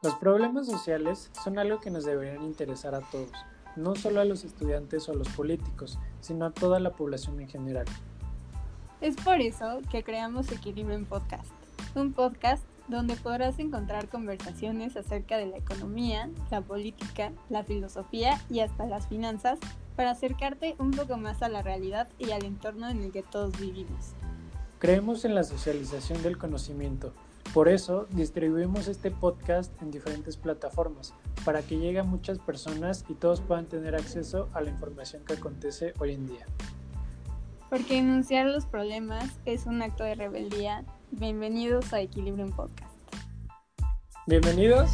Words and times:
Los 0.00 0.14
problemas 0.14 0.68
sociales 0.68 1.28
son 1.42 1.58
algo 1.58 1.80
que 1.80 1.90
nos 1.90 2.04
deberían 2.04 2.44
interesar 2.44 2.94
a 2.94 3.00
todos, 3.00 3.32
no 3.74 3.96
solo 3.96 4.20
a 4.20 4.24
los 4.24 4.44
estudiantes 4.44 5.08
o 5.08 5.12
a 5.12 5.16
los 5.16 5.28
políticos, 5.30 5.98
sino 6.20 6.44
a 6.44 6.52
toda 6.52 6.78
la 6.78 6.92
población 6.92 7.40
en 7.40 7.48
general. 7.48 7.84
Es 9.00 9.16
por 9.16 9.40
eso 9.40 9.80
que 9.90 10.04
creamos 10.04 10.52
Equilibrio 10.52 10.94
en 10.94 11.04
Podcast, 11.04 11.50
un 11.96 12.12
podcast 12.12 12.62
donde 12.86 13.16
podrás 13.16 13.58
encontrar 13.58 14.08
conversaciones 14.08 14.96
acerca 14.96 15.36
de 15.36 15.46
la 15.46 15.56
economía, 15.56 16.30
la 16.52 16.60
política, 16.60 17.32
la 17.48 17.64
filosofía 17.64 18.40
y 18.48 18.60
hasta 18.60 18.86
las 18.86 19.08
finanzas 19.08 19.58
para 19.96 20.12
acercarte 20.12 20.76
un 20.78 20.92
poco 20.92 21.16
más 21.16 21.42
a 21.42 21.48
la 21.48 21.62
realidad 21.62 22.08
y 22.20 22.30
al 22.30 22.44
entorno 22.44 22.88
en 22.88 23.02
el 23.02 23.10
que 23.10 23.24
todos 23.24 23.58
vivimos. 23.58 24.14
Creemos 24.78 25.24
en 25.24 25.34
la 25.34 25.42
socialización 25.42 26.22
del 26.22 26.38
conocimiento 26.38 27.14
por 27.54 27.68
eso 27.68 28.06
distribuimos 28.10 28.88
este 28.88 29.10
podcast 29.10 29.72
en 29.82 29.90
diferentes 29.90 30.36
plataformas 30.36 31.14
para 31.44 31.62
que 31.62 31.78
llegue 31.78 31.98
a 31.98 32.04
muchas 32.04 32.38
personas 32.38 33.04
y 33.08 33.14
todos 33.14 33.40
puedan 33.40 33.66
tener 33.66 33.94
acceso 33.94 34.48
a 34.52 34.60
la 34.60 34.70
información 34.70 35.24
que 35.24 35.34
acontece 35.34 35.94
hoy 35.98 36.12
en 36.12 36.26
día. 36.26 36.46
Porque 37.70 37.98
enunciar 37.98 38.46
los 38.46 38.66
problemas 38.66 39.38
es 39.44 39.66
un 39.66 39.82
acto 39.82 40.04
de 40.04 40.14
rebeldía. 40.14 40.84
Bienvenidos 41.10 41.92
a 41.92 42.00
Equilibrium 42.00 42.50
Podcast. 42.50 42.94
Bienvenidos 44.26 44.90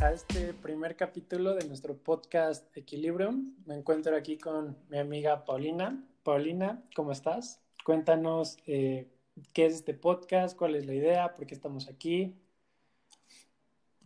a 0.00 0.12
este 0.12 0.52
primer 0.52 0.96
capítulo 0.96 1.54
de 1.54 1.66
nuestro 1.66 1.96
podcast 1.96 2.64
Equilibrium. 2.76 3.54
Me 3.64 3.76
encuentro 3.76 4.14
aquí 4.16 4.36
con 4.36 4.76
mi 4.90 4.98
amiga 4.98 5.44
Paulina. 5.44 6.04
Paulina, 6.22 6.82
¿cómo 6.94 7.12
estás? 7.12 7.60
Cuéntanos 7.84 8.58
eh, 8.66 9.08
qué 9.52 9.66
es 9.66 9.74
este 9.74 9.94
podcast, 9.94 10.56
cuál 10.56 10.74
es 10.74 10.86
la 10.86 10.94
idea, 10.94 11.34
por 11.34 11.46
qué 11.46 11.54
estamos 11.54 11.88
aquí. 11.88 12.34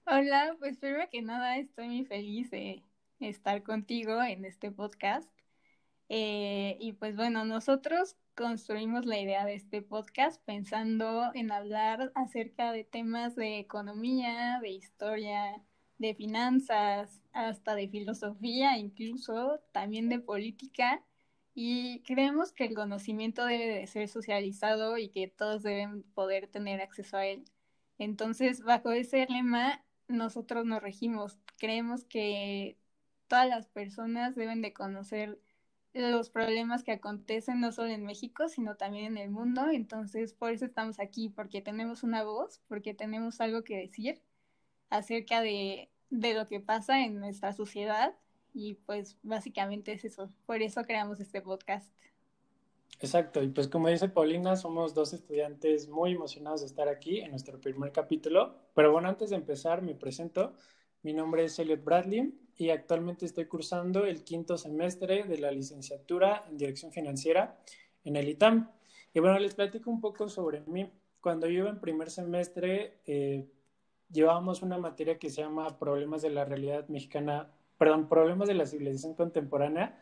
Hola, 0.07 0.57
pues 0.59 0.79
primero 0.79 1.09
que 1.11 1.23
nada 1.23 1.59
estoy 1.59 1.89
muy 1.89 2.05
feliz 2.05 2.51
de 2.51 2.83
estar 3.21 3.63
contigo 3.63 4.23
en 4.23 4.45
este 4.45 4.71
podcast. 4.71 5.31
Eh, 6.09 6.79
y 6.81 6.93
pues 6.93 7.17
bueno, 7.17 7.45
nosotros 7.45 8.17
construimos 8.35 9.05
la 9.05 9.19
idea 9.19 9.45
de 9.45 9.55
este 9.55 9.83
podcast 9.83 10.43
pensando 10.45 11.31
en 11.35 11.53
hablar 11.53 12.13
acerca 12.15 12.73
de 12.73 12.85
temas 12.85 13.35
de 13.35 13.59
economía, 13.59 14.59
de 14.63 14.71
historia, 14.71 15.63
de 15.99 16.15
finanzas, 16.15 17.21
hasta 17.33 17.75
de 17.75 17.89
filosofía, 17.89 18.79
incluso 18.79 19.61
también 19.73 20.09
de 20.09 20.21
política 20.21 21.05
y 21.55 22.01
creemos 22.03 22.53
que 22.53 22.67
el 22.67 22.75
conocimiento 22.75 23.45
debe 23.45 23.67
de 23.67 23.87
ser 23.87 24.09
socializado 24.09 24.99
y 24.99 25.09
que 25.09 25.29
todos 25.29 25.63
deben 25.63 26.03
poder 26.03 26.49
tener 26.49 26.81
acceso 26.81 27.17
a 27.17 27.27
él. 27.27 27.45
Entonces, 27.99 28.63
bajo 28.63 28.93
ese 28.93 29.27
lema, 29.29 29.85
nosotros 30.07 30.65
nos 30.67 30.83
regimos. 30.83 31.39
Creemos 31.59 32.05
que 32.05 32.79
todas 33.27 33.49
las 33.49 33.67
personas 33.69 34.35
deben 34.37 34.63
de 34.63 34.73
conocer 34.73 35.41
los 35.95 36.31
problemas 36.31 36.85
que 36.85 36.93
acontecen 36.93 37.61
no 37.61 37.73
solo 37.73 37.91
en 37.91 38.05
México, 38.05 38.49
sino 38.49 38.77
también 38.77 39.07
en 39.07 39.19
el 39.19 39.31
mundo. 39.31 39.69
Entonces, 39.71 40.35
por 40.35 40.53
eso 40.53 40.65
estamos 40.65 41.01
aquí, 41.01 41.29
porque 41.29 41.61
tenemos 41.61 42.03
una 42.03 42.23
voz, 42.23 42.61
porque 42.69 42.95
tenemos 42.95 43.41
algo 43.41 43.65
que 43.65 43.77
decir 43.77 44.23
acerca 44.91 45.41
de, 45.41 45.91
de 46.11 46.35
lo 46.35 46.47
que 46.47 46.61
pasa 46.61 47.05
en 47.05 47.21
nuestra 47.21 47.53
sociedad 47.53 48.15
y 48.59 48.75
pues 48.75 49.17
básicamente 49.23 49.93
es 49.93 50.05
eso. 50.05 50.31
Por 50.45 50.63
eso 50.63 50.83
creamos 50.83 51.21
este 51.21 51.41
podcast. 51.41 51.95
Exacto, 52.99 53.41
y 53.41 53.49
pues 53.51 53.69
como 53.69 53.87
dice 53.87 54.09
Paulina, 54.09 54.57
somos 54.57 54.95
dos 54.95 55.13
estudiantes 55.13 55.89
muy 55.89 56.13
emocionados 56.13 56.63
de 56.63 56.67
estar 56.67 56.89
aquí 56.89 57.21
en 57.21 57.31
nuestro 57.31 57.61
primer 57.61 57.93
capítulo. 57.93 58.57
Pero 58.75 58.91
bueno, 58.91 59.09
antes 59.09 59.31
de 59.31 59.37
empezar, 59.37 59.83
me 59.83 59.95
presento. 59.95 60.55
Mi 61.03 61.13
nombre 61.13 61.45
es 61.45 61.57
Elliot 61.61 61.85
Bradley 61.85 62.35
y 62.57 62.71
actualmente 62.71 63.27
estoy 63.27 63.45
cursando 63.45 64.05
el 64.05 64.25
quinto 64.25 64.59
semestre 64.59 65.23
de 65.23 65.39
la 65.39 65.53
licenciatura 65.53 66.45
en 66.49 66.59
Dirección 66.59 66.91
Financiera 66.91 67.61
en 68.03 68.17
el 68.17 68.29
ITAM. 68.29 68.73
Y 69.15 69.21
bueno, 69.21 69.39
les 69.39 69.55
platico 69.55 69.89
un 69.89 70.01
poco 70.01 70.29
sobre 70.29 70.63
mí. 70.63 70.91
Cuando 71.21 71.47
yo 71.47 71.61
iba 71.61 71.71
en 71.71 71.81
primer 71.81 72.11
semestre, 72.11 72.99
eh, 73.07 73.47
llevábamos 74.11 74.63
una 74.63 74.79
materia 74.79 75.21
que 75.21 75.31
se 75.31 75.43
llama 75.43 75.79
Problemas 75.79 76.23
de 76.23 76.31
la 76.31 76.45
Realidad 76.45 76.89
Mexicana 76.89 77.53
perdón, 77.79 78.09
Problemas 78.09 78.49
de 78.49 78.55
la 78.55 78.67
Civilización 78.67 79.15
Contemporánea, 79.15 79.97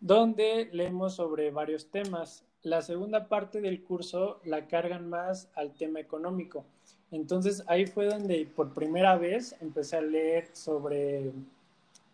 donde 0.00 0.68
leemos 0.72 1.14
sobre 1.14 1.50
varios 1.50 1.90
temas. 1.90 2.44
La 2.62 2.80
segunda 2.80 3.28
parte 3.28 3.60
del 3.60 3.82
curso 3.84 4.40
la 4.44 4.66
cargan 4.66 5.08
más 5.08 5.48
al 5.54 5.72
tema 5.74 6.00
económico. 6.00 6.64
Entonces 7.10 7.62
ahí 7.66 7.86
fue 7.86 8.06
donde 8.06 8.46
por 8.46 8.72
primera 8.72 9.16
vez 9.16 9.54
empecé 9.60 9.98
a 9.98 10.00
leer 10.00 10.48
sobre, 10.54 11.32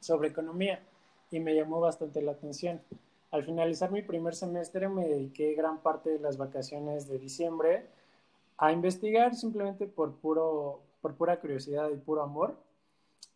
sobre 0.00 0.28
economía 0.28 0.80
y 1.30 1.38
me 1.38 1.54
llamó 1.54 1.80
bastante 1.80 2.20
la 2.20 2.32
atención. 2.32 2.80
Al 3.30 3.44
finalizar 3.44 3.92
mi 3.92 4.02
primer 4.02 4.34
semestre 4.34 4.88
me 4.88 5.06
dediqué 5.06 5.54
gran 5.54 5.78
parte 5.78 6.10
de 6.10 6.18
las 6.18 6.36
vacaciones 6.36 7.08
de 7.08 7.18
diciembre 7.18 7.86
a 8.56 8.72
investigar 8.72 9.36
simplemente 9.36 9.86
por, 9.86 10.14
puro, 10.14 10.80
por 11.00 11.14
pura 11.14 11.38
curiosidad 11.38 11.90
y 11.90 11.96
puro 11.96 12.22
amor 12.22 12.56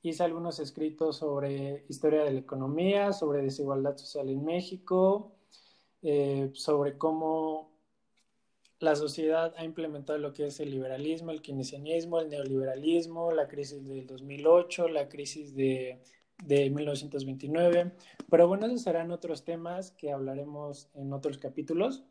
hice 0.03 0.25
algunos 0.25 0.59
escritos 0.59 1.17
sobre 1.19 1.85
historia 1.89 2.25
de 2.25 2.33
la 2.33 2.41
economía, 2.41 3.13
sobre 3.13 3.43
desigualdad 3.43 3.97
social 3.97 4.29
en 4.29 4.45
México, 4.45 5.33
eh, 6.03 6.51
sobre 6.55 6.99
cómo 6.99 7.71
la 8.81 8.97
sociedad 8.97 9.55
ha 9.57 9.65
implementado 9.65 10.19
lo 10.19 10.33
que 10.33 10.47
es 10.47 10.59
el 10.59 10.73
liberalismo, 10.73 11.31
el 11.31 11.41
keynesianismo, 11.41 12.19
el 12.19 12.31
neoliberalismo, 12.31 13.31
la 13.31 13.47
crisis 13.47 13.87
del 13.87 14.07
2008, 14.09 14.89
la 14.89 15.09
crisis 15.09 15.55
de, 15.55 16.03
de 16.45 16.69
1929. 16.69 17.93
Pero 18.29 18.49
bueno, 18.49 18.67
esos 18.67 18.83
serán 18.83 19.13
otros 19.13 19.45
temas 19.45 19.93
que 19.93 20.11
hablaremos 20.11 20.89
en 20.95 21.13
otros 21.13 21.39
capítulos. 21.39 22.03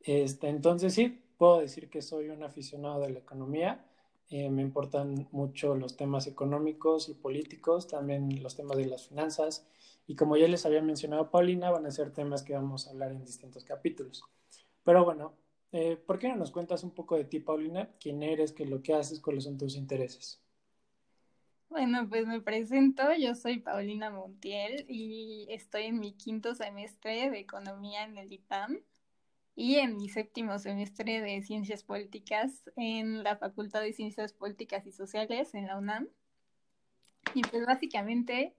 Este, 0.00 0.48
entonces 0.48 0.94
sí, 0.94 1.22
puedo 1.36 1.60
decir 1.60 1.90
que 1.90 2.00
soy 2.00 2.30
un 2.30 2.42
aficionado 2.42 3.00
de 3.02 3.10
la 3.10 3.18
economía 3.18 3.84
eh, 4.32 4.48
me 4.48 4.62
importan 4.62 5.28
mucho 5.30 5.76
los 5.76 5.94
temas 5.94 6.26
económicos 6.26 7.10
y 7.10 7.14
políticos, 7.14 7.86
también 7.86 8.42
los 8.42 8.56
temas 8.56 8.78
de 8.78 8.86
las 8.86 9.06
finanzas. 9.06 9.66
Y 10.06 10.16
como 10.16 10.38
ya 10.38 10.48
les 10.48 10.64
había 10.64 10.80
mencionado 10.80 11.30
Paulina, 11.30 11.70
van 11.70 11.84
a 11.84 11.90
ser 11.90 12.14
temas 12.14 12.42
que 12.42 12.54
vamos 12.54 12.86
a 12.86 12.92
hablar 12.92 13.12
en 13.12 13.26
distintos 13.26 13.62
capítulos. 13.62 14.24
Pero 14.84 15.04
bueno, 15.04 15.34
eh, 15.70 15.96
¿por 15.96 16.18
qué 16.18 16.28
no 16.28 16.36
nos 16.36 16.50
cuentas 16.50 16.82
un 16.82 16.92
poco 16.92 17.16
de 17.16 17.24
ti, 17.24 17.40
Paulina? 17.40 17.90
¿Quién 18.00 18.22
eres? 18.22 18.52
¿Qué 18.52 18.62
es 18.62 18.70
lo 18.70 18.82
que 18.82 18.94
haces? 18.94 19.20
¿Cuáles 19.20 19.44
son 19.44 19.58
tus 19.58 19.76
intereses? 19.76 20.40
Bueno, 21.68 22.08
pues 22.08 22.26
me 22.26 22.40
presento, 22.40 23.02
yo 23.18 23.34
soy 23.34 23.58
Paulina 23.58 24.10
Montiel 24.10 24.86
y 24.88 25.46
estoy 25.50 25.84
en 25.84 26.00
mi 26.00 26.12
quinto 26.12 26.54
semestre 26.54 27.30
de 27.30 27.38
Economía 27.38 28.04
en 28.04 28.16
el 28.16 28.32
IPAM 28.32 28.78
y 29.54 29.76
en 29.76 29.96
mi 29.96 30.08
séptimo 30.08 30.58
semestre 30.58 31.20
de 31.20 31.42
Ciencias 31.42 31.84
Políticas 31.84 32.70
en 32.76 33.22
la 33.22 33.36
Facultad 33.36 33.82
de 33.82 33.92
Ciencias 33.92 34.32
Políticas 34.32 34.86
y 34.86 34.92
Sociales 34.92 35.54
en 35.54 35.66
la 35.66 35.78
UNAM. 35.78 36.08
Y 37.34 37.42
pues 37.42 37.66
básicamente 37.66 38.54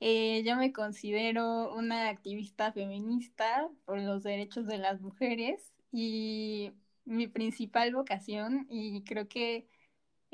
eh, 0.00 0.42
yo 0.44 0.56
me 0.56 0.72
considero 0.72 1.74
una 1.74 2.08
activista 2.08 2.72
feminista 2.72 3.68
por 3.84 4.00
los 4.00 4.22
derechos 4.22 4.66
de 4.66 4.78
las 4.78 5.00
mujeres 5.00 5.72
y 5.92 6.72
mi 7.04 7.26
principal 7.26 7.94
vocación, 7.94 8.66
y 8.70 9.02
creo 9.04 9.28
que 9.28 9.66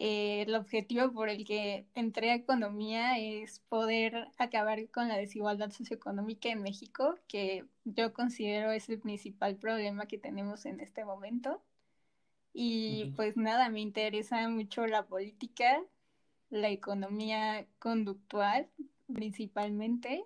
eh, 0.01 0.43
el 0.43 0.55
objetivo 0.55 1.13
por 1.13 1.29
el 1.29 1.45
que 1.45 1.85
entré 1.97 2.31
a 2.31 2.37
economía 2.37 3.19
es 3.19 3.59
poder 3.69 4.29
acabar 4.39 4.89
con 4.91 5.09
la 5.09 5.17
desigualdad 5.17 5.73
socioeconómica 5.73 6.51
en 6.51 6.63
México, 6.63 7.17
que 7.27 7.67
yo 7.85 8.13
considero 8.13 8.71
es 8.71 8.89
el 8.89 9.01
principal 9.01 9.57
problema 9.57 10.07
que 10.07 10.17
tenemos 10.17 10.67
en 10.67 10.79
este 10.79 11.05
momento. 11.05 11.65
Y 12.53 13.13
pues 13.17 13.37
nada, 13.37 13.71
me 13.71 13.81
interesa 13.81 14.49
mucho 14.49 14.87
la 14.87 15.07
política, 15.07 15.83
la 16.51 16.71
economía 16.71 17.67
conductual 17.81 18.71
principalmente. 19.13 20.25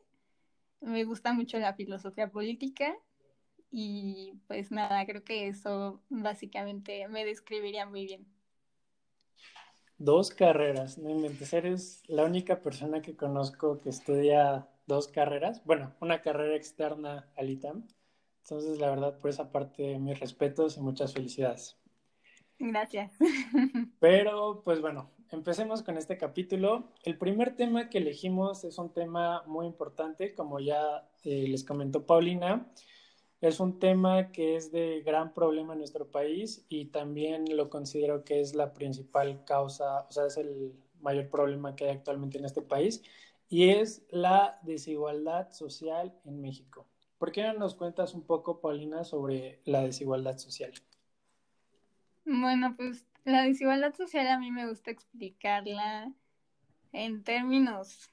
Me 0.81 1.05
gusta 1.05 1.32
mucho 1.32 1.58
la 1.58 1.73
filosofía 1.75 2.31
política 2.31 2.94
y 3.70 4.35
pues 4.49 4.70
nada, 4.70 5.06
creo 5.06 5.25
que 5.25 5.49
eso 5.49 6.02
básicamente 6.11 7.08
me 7.08 7.25
describiría 7.25 7.87
muy 7.87 8.05
bien. 8.06 8.42
Dos 10.04 10.31
carreras, 10.31 10.99
no 10.99 11.10
inventes, 11.10 11.52
eres 11.52 12.02
la 12.08 12.25
única 12.25 12.60
persona 12.60 13.00
que 13.00 13.14
conozco 13.14 13.78
que 13.78 13.90
estudia 13.90 14.66
dos 14.88 15.06
carreras, 15.06 15.64
bueno, 15.64 15.94
una 16.00 16.22
carrera 16.22 16.56
externa 16.56 17.31
al 17.37 17.50
ITAM. 17.50 17.87
Entonces, 18.43 18.81
la 18.81 18.90
verdad, 18.90 19.16
por 19.20 19.31
esa 19.31 19.52
parte, 19.52 20.00
mis 20.00 20.19
respetos 20.19 20.76
y 20.76 20.81
muchas 20.81 21.12
felicidades. 21.12 21.76
Gracias. 22.58 23.12
Pero, 24.00 24.62
pues 24.64 24.81
bueno, 24.81 25.08
empecemos 25.31 25.84
con 25.84 25.96
este 25.96 26.19
capítulo. 26.19 26.88
El 27.05 27.16
primer 27.16 27.55
tema 27.55 27.88
que 27.88 27.98
elegimos 27.98 28.64
es 28.64 28.78
un 28.78 28.93
tema 28.93 29.44
muy 29.46 29.66
importante, 29.66 30.34
como 30.34 30.58
ya 30.58 31.08
eh, 31.22 31.46
les 31.46 31.62
comentó 31.62 32.05
Paulina. 32.06 32.66
Es 33.43 33.59
un 33.59 33.81
tema 33.81 34.31
que 34.31 34.55
es 34.55 34.71
de 34.71 35.03
gran 35.03 35.35
problema 35.35 35.73
en 35.73 35.81
nuestro 35.81 36.09
país 36.09 36.65
y 36.69 36.87
también 36.87 37.56
lo 37.56 37.69
considero 37.69 38.23
que 38.23 38.41
es 38.41 38.55
la 38.55 38.73
principal 38.73 39.44
causa, 39.44 40.06
o 40.09 40.12
sea, 40.12 40.27
es 40.27 40.37
el 40.37 40.73
mayor 41.00 41.29
problema 41.29 41.75
que 41.75 41.87
hay 41.87 41.91
actualmente 41.91 42.39
en 42.39 42.44
este 42.44 42.62
país, 42.62 43.03
y 43.49 43.71
es 43.71 44.06
la 44.11 44.61
desigualdad 44.62 45.50
social 45.50 46.15
en 46.25 46.41
México. 46.41 46.87
¿Por 47.19 47.33
qué 47.33 47.43
no 47.43 47.55
nos 47.55 47.75
cuentas 47.75 48.15
un 48.15 48.23
poco, 48.23 48.61
Paulina, 48.61 49.03
sobre 49.03 49.61
la 49.65 49.83
desigualdad 49.83 50.39
social? 50.39 50.73
Bueno, 52.25 52.77
pues 52.77 53.05
la 53.25 53.43
desigualdad 53.43 53.93
social 53.94 54.29
a 54.29 54.39
mí 54.39 54.53
me 54.53 54.69
gusta 54.69 54.93
explicarla 54.93 56.12
en 56.93 57.25
términos 57.25 58.09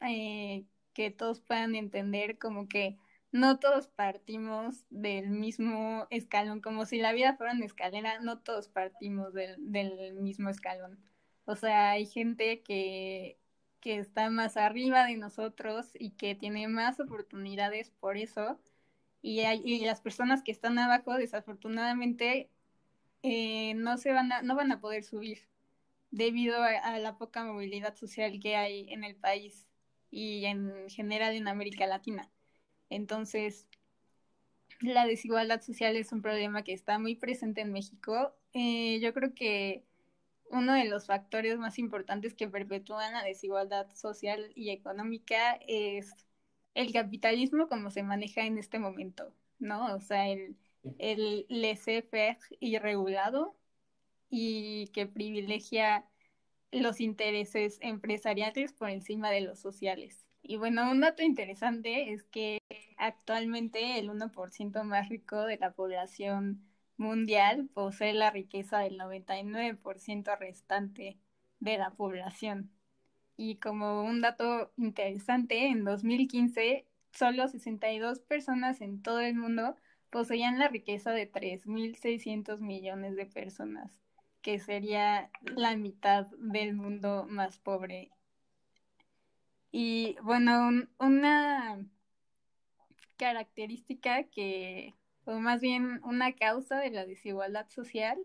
eh, 0.00 0.64
que 0.94 1.10
todos 1.10 1.40
puedan 1.40 1.74
entender, 1.74 2.38
como 2.38 2.66
que 2.66 2.96
no 3.34 3.58
todos 3.58 3.88
partimos 3.88 4.84
del 4.90 5.28
mismo 5.30 6.06
escalón, 6.10 6.60
como 6.60 6.86
si 6.86 6.98
la 6.98 7.12
vida 7.12 7.36
fuera 7.36 7.52
una 7.52 7.64
escalera, 7.66 8.20
no 8.20 8.38
todos 8.38 8.68
partimos 8.68 9.34
del, 9.34 9.56
del 9.72 10.14
mismo 10.14 10.50
escalón. 10.50 11.00
O 11.44 11.56
sea, 11.56 11.90
hay 11.90 12.06
gente 12.06 12.62
que, 12.62 13.36
que 13.80 13.98
está 13.98 14.30
más 14.30 14.56
arriba 14.56 15.04
de 15.06 15.16
nosotros 15.16 15.90
y 15.98 16.12
que 16.12 16.36
tiene 16.36 16.68
más 16.68 17.00
oportunidades 17.00 17.90
por 17.90 18.16
eso. 18.16 18.60
Y, 19.20 19.40
hay, 19.40 19.62
y 19.64 19.84
las 19.84 20.00
personas 20.00 20.44
que 20.44 20.52
están 20.52 20.78
abajo, 20.78 21.14
desafortunadamente, 21.14 22.50
eh, 23.24 23.74
no, 23.74 23.98
se 23.98 24.12
van 24.12 24.30
a, 24.30 24.42
no 24.42 24.54
van 24.54 24.70
a 24.70 24.80
poder 24.80 25.02
subir 25.02 25.48
debido 26.12 26.62
a 26.62 26.98
la 27.00 27.18
poca 27.18 27.44
movilidad 27.44 27.96
social 27.96 28.38
que 28.40 28.54
hay 28.56 28.92
en 28.92 29.02
el 29.02 29.16
país 29.16 29.66
y 30.12 30.44
en 30.44 30.88
general 30.88 31.34
en 31.34 31.48
América 31.48 31.86
Latina. 31.88 32.30
Entonces, 32.94 33.68
la 34.80 35.06
desigualdad 35.06 35.60
social 35.62 35.96
es 35.96 36.12
un 36.12 36.22
problema 36.22 36.62
que 36.62 36.72
está 36.72 36.98
muy 36.98 37.16
presente 37.16 37.60
en 37.60 37.72
México. 37.72 38.34
Eh, 38.52 39.00
yo 39.00 39.12
creo 39.12 39.34
que 39.34 39.84
uno 40.50 40.74
de 40.74 40.84
los 40.84 41.06
factores 41.06 41.58
más 41.58 41.78
importantes 41.78 42.34
que 42.34 42.48
perpetúan 42.48 43.12
la 43.12 43.24
desigualdad 43.24 43.90
social 43.94 44.52
y 44.54 44.70
económica 44.70 45.58
es 45.66 46.12
el 46.74 46.92
capitalismo 46.92 47.68
como 47.68 47.90
se 47.90 48.02
maneja 48.02 48.46
en 48.46 48.58
este 48.58 48.78
momento, 48.78 49.32
¿no? 49.58 49.94
O 49.94 50.00
sea, 50.00 50.28
el, 50.28 50.56
el 50.98 51.46
laissez-faire 51.48 52.38
irregulado 52.60 53.56
y 54.30 54.88
que 54.88 55.06
privilegia 55.06 56.06
los 56.72 57.00
intereses 57.00 57.78
empresariales 57.80 58.72
por 58.72 58.90
encima 58.90 59.30
de 59.30 59.40
los 59.42 59.60
sociales. 59.60 60.24
Y 60.46 60.58
bueno, 60.58 60.90
un 60.90 61.00
dato 61.00 61.22
interesante 61.22 62.12
es 62.12 62.22
que 62.24 62.58
actualmente 62.98 63.98
el 63.98 64.10
1% 64.10 64.84
más 64.84 65.08
rico 65.08 65.46
de 65.46 65.56
la 65.56 65.72
población 65.72 66.62
mundial 66.98 67.70
posee 67.72 68.12
la 68.12 68.30
riqueza 68.30 68.80
del 68.80 68.98
99% 68.98 70.38
restante 70.38 71.16
de 71.60 71.78
la 71.78 71.92
población. 71.92 72.70
Y 73.38 73.56
como 73.56 74.04
un 74.04 74.20
dato 74.20 74.70
interesante, 74.76 75.68
en 75.68 75.82
2015 75.82 76.84
solo 77.10 77.48
62 77.48 78.20
personas 78.20 78.82
en 78.82 79.00
todo 79.00 79.20
el 79.20 79.36
mundo 79.36 79.76
poseían 80.10 80.58
la 80.58 80.68
riqueza 80.68 81.12
de 81.12 81.30
3.600 81.32 82.60
millones 82.60 83.16
de 83.16 83.24
personas, 83.24 83.98
que 84.42 84.58
sería 84.58 85.30
la 85.56 85.74
mitad 85.74 86.26
del 86.38 86.74
mundo 86.74 87.26
más 87.30 87.56
pobre 87.56 88.10
y 89.76 90.16
bueno, 90.22 90.86
una 91.00 91.84
característica 93.16 94.22
que, 94.22 94.94
o 95.24 95.40
más 95.40 95.60
bien 95.60 96.00
una 96.04 96.32
causa 96.36 96.78
de 96.78 96.90
la 96.90 97.04
desigualdad 97.04 97.68
social, 97.70 98.24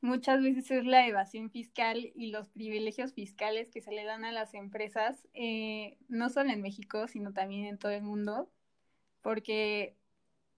muchas 0.00 0.40
veces 0.40 0.70
es 0.70 0.84
la 0.84 1.08
evasión 1.08 1.50
fiscal 1.50 2.12
y 2.14 2.30
los 2.30 2.50
privilegios 2.50 3.14
fiscales 3.14 3.68
que 3.72 3.80
se 3.82 3.90
le 3.90 4.04
dan 4.04 4.24
a 4.24 4.30
las 4.30 4.54
empresas, 4.54 5.26
eh, 5.34 5.98
no 6.06 6.30
solo 6.30 6.50
en 6.52 6.62
México, 6.62 7.08
sino 7.08 7.32
también 7.32 7.66
en 7.66 7.78
todo 7.78 7.90
el 7.90 8.02
mundo, 8.04 8.48
porque, 9.22 9.96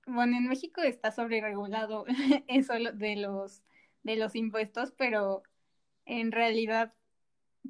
bueno, 0.06 0.36
en 0.36 0.46
México 0.46 0.82
está 0.82 1.10
sobreregulado 1.10 2.04
eso 2.48 2.74
de 2.74 3.16
los, 3.16 3.62
de 4.02 4.16
los 4.16 4.34
impuestos, 4.34 4.92
pero 4.92 5.42
en 6.04 6.32
realidad 6.32 6.92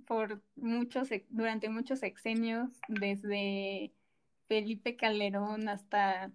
por 0.06 0.42
muchos, 0.56 1.08
durante 1.30 1.68
muchos 1.68 2.00
sexenios, 2.00 2.70
desde 2.88 3.92
Felipe 4.48 4.96
Calderón 4.96 5.68
hasta, 5.68 6.32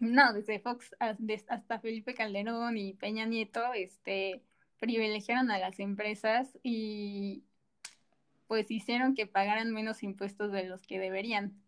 no, 0.00 0.32
desde 0.32 0.60
Fox 0.60 0.94
hasta 0.98 1.80
Felipe 1.80 2.14
Calderón 2.14 2.76
y 2.76 2.94
Peña 2.94 3.26
Nieto, 3.26 3.72
este, 3.74 4.42
privilegiaron 4.78 5.50
a 5.50 5.58
las 5.58 5.80
empresas 5.80 6.58
y 6.62 7.44
pues 8.46 8.70
hicieron 8.70 9.14
que 9.14 9.26
pagaran 9.26 9.72
menos 9.72 10.02
impuestos 10.02 10.52
de 10.52 10.64
los 10.64 10.82
que 10.86 10.98
deberían, 10.98 11.60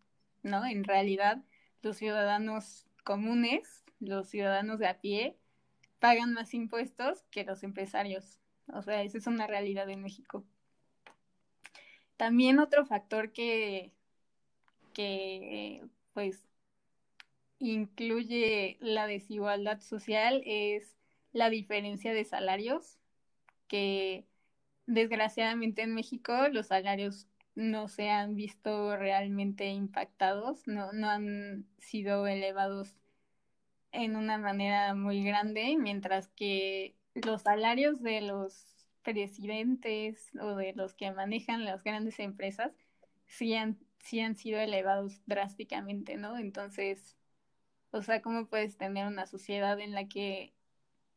¿no? 0.43 0.65
En 0.65 0.83
realidad, 0.83 1.43
los 1.81 1.97
ciudadanos 1.97 2.85
comunes, 3.03 3.83
los 3.99 4.29
ciudadanos 4.29 4.79
de 4.79 4.87
a 4.87 4.99
pie, 4.99 5.37
pagan 5.99 6.33
más 6.33 6.53
impuestos 6.53 7.23
que 7.31 7.43
los 7.43 7.63
empresarios. 7.63 8.39
O 8.73 8.81
sea, 8.81 9.01
esa 9.03 9.17
es 9.17 9.27
una 9.27 9.47
realidad 9.47 9.89
en 9.89 10.01
México. 10.01 10.45
También 12.17 12.59
otro 12.59 12.85
factor 12.85 13.31
que, 13.31 13.91
que 14.93 15.83
pues 16.13 16.47
incluye 17.59 18.77
la 18.81 19.07
desigualdad 19.07 19.79
social 19.81 20.41
es 20.45 20.97
la 21.31 21.49
diferencia 21.49 22.13
de 22.13 22.25
salarios, 22.25 22.97
que 23.67 24.25
desgraciadamente 24.87 25.83
en 25.83 25.93
México 25.93 26.33
los 26.49 26.67
salarios 26.67 27.27
no 27.55 27.87
se 27.87 28.09
han 28.09 28.35
visto 28.35 28.95
realmente 28.97 29.67
impactados, 29.67 30.67
no, 30.67 30.93
no 30.93 31.09
han 31.09 31.65
sido 31.79 32.27
elevados 32.27 32.95
en 33.91 34.15
una 34.15 34.37
manera 34.37 34.93
muy 34.93 35.23
grande, 35.23 35.75
mientras 35.77 36.27
que 36.29 36.95
los 37.15 37.41
salarios 37.41 38.01
de 38.01 38.21
los 38.21 38.76
presidentes 39.07 40.31
o 40.37 40.57
de 40.57 40.73
los 40.73 40.93
que 40.93 41.09
manejan 41.13 41.63
las 41.63 41.81
grandes 41.81 42.19
empresas 42.19 42.73
sí 43.25 43.53
han, 43.55 43.77
sí 43.99 44.19
han 44.19 44.35
sido 44.35 44.59
elevados 44.59 45.21
drásticamente, 45.25 46.17
¿no? 46.17 46.37
Entonces, 46.37 47.15
o 47.91 48.01
sea, 48.01 48.21
¿cómo 48.21 48.47
puedes 48.47 48.75
tener 48.75 49.07
una 49.07 49.25
sociedad 49.25 49.79
en 49.79 49.93
la 49.93 50.09
que 50.09 50.53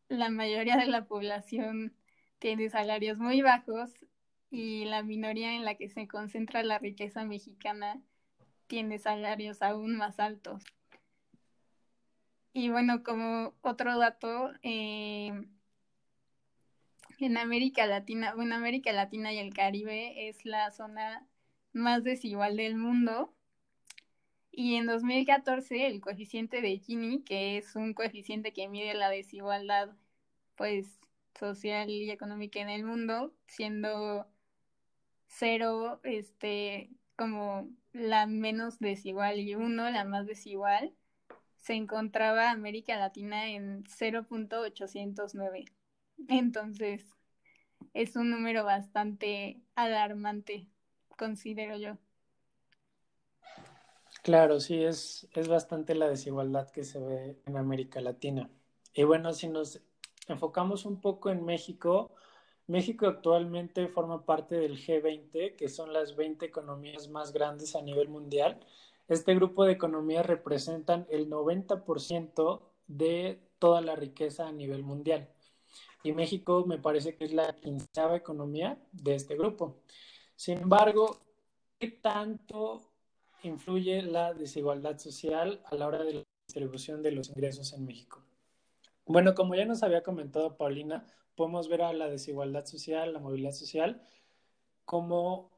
la 0.09 0.31
mayoría 0.31 0.77
de 0.77 0.87
la 0.87 1.07
población 1.07 1.93
tiene 2.39 2.71
salarios 2.71 3.19
muy 3.19 3.43
bajos 3.43 3.91
y 4.53 4.85
la 4.85 5.03
minoría 5.03 5.57
en 5.57 5.65
la 5.65 5.75
que 5.75 5.89
se 5.89 6.07
concentra 6.07 6.63
la 6.63 6.79
riqueza 6.79 7.25
mexicana 7.25 8.01
tiene 8.69 9.01
salarios 9.01 9.63
aún 9.63 9.97
más 9.97 10.21
altos? 10.21 10.63
Y 12.53 12.71
bueno, 12.71 13.03
como 13.03 13.53
otro 13.63 13.99
dato, 13.99 14.53
eh, 14.63 15.33
en 17.21 17.37
América 17.39 17.87
Latina, 17.87 18.35
bueno, 18.35 18.55
América 18.55 18.93
Latina 18.93 19.33
y 19.33 19.39
el 19.39 19.55
Caribe 19.55 20.29
es 20.29 20.45
la 20.45 20.71
zona 20.71 21.27
más 21.73 22.05
desigual 22.05 22.57
del 22.57 22.77
mundo. 22.77 23.35
Y 24.53 24.75
en 24.77 24.87
2014 24.87 25.87
el 25.87 26.01
coeficiente 26.01 26.61
de 26.61 26.79
Gini, 26.79 27.23
que 27.23 27.57
es 27.59 27.77
un 27.77 27.95
coeficiente 27.95 28.53
que 28.53 28.69
mide 28.69 28.95
la 28.95 29.11
desigualdad 29.11 29.91
pues 30.57 30.99
social 31.39 31.89
y 31.91 32.11
económica 32.11 32.61
en 32.61 32.69
el 32.71 32.85
mundo, 32.85 33.33
siendo 33.47 34.27
cero 35.29 36.01
este 36.05 36.91
como 37.17 37.69
la 37.93 38.27
menos 38.27 38.79
desigual 38.81 39.39
y 39.41 39.55
uno 39.55 39.91
la 39.91 40.05
más 40.05 40.27
desigual, 40.27 40.95
se 41.57 41.75
encontraba 41.75 42.51
América 42.51 42.97
Latina 42.97 43.49
en 43.51 43.85
0.809. 43.85 45.67
Entonces, 46.29 47.05
es 47.95 48.17
un 48.17 48.31
número 48.31 48.65
bastante 48.65 49.63
alarmante, 49.75 50.69
considero 51.17 51.77
yo. 51.77 51.97
Claro, 54.23 54.61
sí, 54.61 54.83
es, 54.83 55.29
es 55.35 55.49
bastante 55.49 55.95
la 55.95 56.09
desigualdad 56.09 56.71
que 56.71 56.85
se 56.85 57.01
ve 57.01 57.41
en 57.47 57.57
América 57.57 58.01
Latina. 58.01 58.51
Y 58.95 59.05
bueno, 59.05 59.33
si 59.33 59.49
nos 59.49 59.81
enfocamos 60.29 60.85
un 60.85 61.01
poco 61.01 61.31
en 61.31 61.45
México, 61.45 62.11
México 62.67 63.07
actualmente 63.07 63.89
forma 63.89 64.25
parte 64.27 64.57
del 64.57 64.77
G20, 64.77 65.57
que 65.57 65.69
son 65.69 65.93
las 65.93 66.17
20 66.17 66.45
economías 66.45 67.09
más 67.09 67.33
grandes 67.33 67.75
a 67.75 67.83
nivel 67.83 68.09
mundial. 68.09 68.61
Este 69.09 69.35
grupo 69.35 69.65
de 69.65 69.73
economías 69.73 70.27
representan 70.27 71.07
el 71.11 71.29
90% 71.29 72.61
de 72.87 73.41
toda 73.59 73.81
la 73.81 73.97
riqueza 73.97 74.47
a 74.47 74.53
nivel 74.53 74.83
mundial 74.83 75.29
y 76.03 76.13
México 76.13 76.65
me 76.67 76.79
parece 76.79 77.15
que 77.15 77.25
es 77.25 77.33
la 77.33 77.55
quinceava 77.55 78.17
economía 78.17 78.79
de 78.93 79.15
este 79.15 79.37
grupo. 79.37 79.77
Sin 80.37 80.59
embargo, 80.59 81.19
¿qué 81.79 81.89
tanto 81.89 82.81
influye 83.43 84.03
la 84.03 84.33
desigualdad 84.33 84.99
social 84.99 85.63
a 85.67 85.75
la 85.75 85.87
hora 85.87 86.05
de 86.05 86.15
la 86.15 86.25
distribución 86.47 87.03
de 87.03 87.13
los 87.13 87.29
ingresos 87.31 87.73
en 87.73 87.85
México? 87.85 88.23
Bueno, 89.07 89.35
como 89.35 89.55
ya 89.55 89.65
nos 89.65 89.83
había 89.83 90.03
comentado 90.03 90.57
Paulina, 90.57 91.07
podemos 91.35 91.69
ver 91.69 91.83
a 91.83 91.93
la 91.93 92.09
desigualdad 92.09 92.65
social, 92.65 93.13
la 93.13 93.19
movilidad 93.19 93.53
social, 93.53 94.03
como 94.85 95.51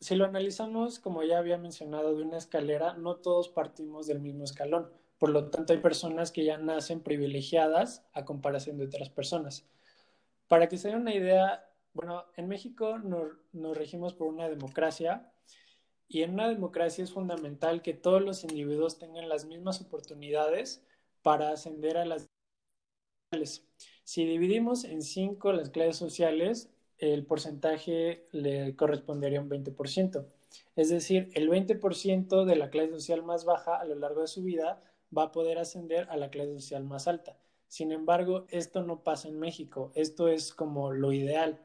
si 0.00 0.16
lo 0.16 0.24
analizamos, 0.24 0.98
como 0.98 1.22
ya 1.22 1.38
había 1.38 1.58
mencionado, 1.58 2.16
de 2.16 2.22
una 2.22 2.38
escalera, 2.38 2.94
no 2.94 3.16
todos 3.16 3.48
partimos 3.48 4.06
del 4.06 4.20
mismo 4.20 4.44
escalón. 4.44 4.90
Por 5.22 5.30
lo 5.30 5.50
tanto, 5.50 5.72
hay 5.72 5.78
personas 5.78 6.32
que 6.32 6.44
ya 6.44 6.58
nacen 6.58 7.00
privilegiadas 7.00 8.04
a 8.12 8.24
comparación 8.24 8.76
de 8.76 8.86
otras 8.86 9.08
personas. 9.08 9.64
Para 10.48 10.68
que 10.68 10.76
se 10.76 10.88
den 10.88 10.96
una 10.96 11.14
idea, 11.14 11.64
bueno, 11.94 12.24
en 12.36 12.48
México 12.48 12.98
nos, 12.98 13.28
nos 13.52 13.76
regimos 13.76 14.14
por 14.14 14.26
una 14.26 14.48
democracia 14.48 15.32
y 16.08 16.22
en 16.22 16.32
una 16.32 16.48
democracia 16.48 17.04
es 17.04 17.12
fundamental 17.12 17.82
que 17.82 17.94
todos 17.94 18.20
los 18.20 18.42
individuos 18.42 18.98
tengan 18.98 19.28
las 19.28 19.44
mismas 19.44 19.80
oportunidades 19.80 20.84
para 21.22 21.50
ascender 21.50 21.98
a 21.98 22.04
las 22.04 22.28
si 24.02 24.26
dividimos 24.26 24.82
en 24.82 25.02
cinco 25.02 25.52
las 25.52 25.70
clases 25.70 25.98
sociales, 25.98 26.68
el 26.98 27.24
porcentaje 27.24 28.26
le 28.32 28.74
correspondería 28.74 29.38
a 29.38 29.42
un 29.42 29.50
20%. 29.50 30.26
Es 30.74 30.88
decir, 30.90 31.30
el 31.34 31.48
20% 31.48 32.44
de 32.44 32.56
la 32.56 32.70
clase 32.70 32.90
social 32.90 33.22
más 33.22 33.44
baja 33.44 33.76
a 33.76 33.84
lo 33.84 33.94
largo 33.94 34.22
de 34.22 34.26
su 34.26 34.42
vida 34.42 34.80
va 35.16 35.24
a 35.24 35.32
poder 35.32 35.58
ascender 35.58 36.08
a 36.10 36.16
la 36.16 36.30
clase 36.30 36.54
social 36.54 36.84
más 36.84 37.08
alta. 37.08 37.36
Sin 37.68 37.92
embargo, 37.92 38.46
esto 38.50 38.82
no 38.82 39.02
pasa 39.02 39.28
en 39.28 39.38
México. 39.38 39.92
Esto 39.94 40.28
es 40.28 40.52
como 40.52 40.92
lo 40.92 41.12
ideal. 41.12 41.60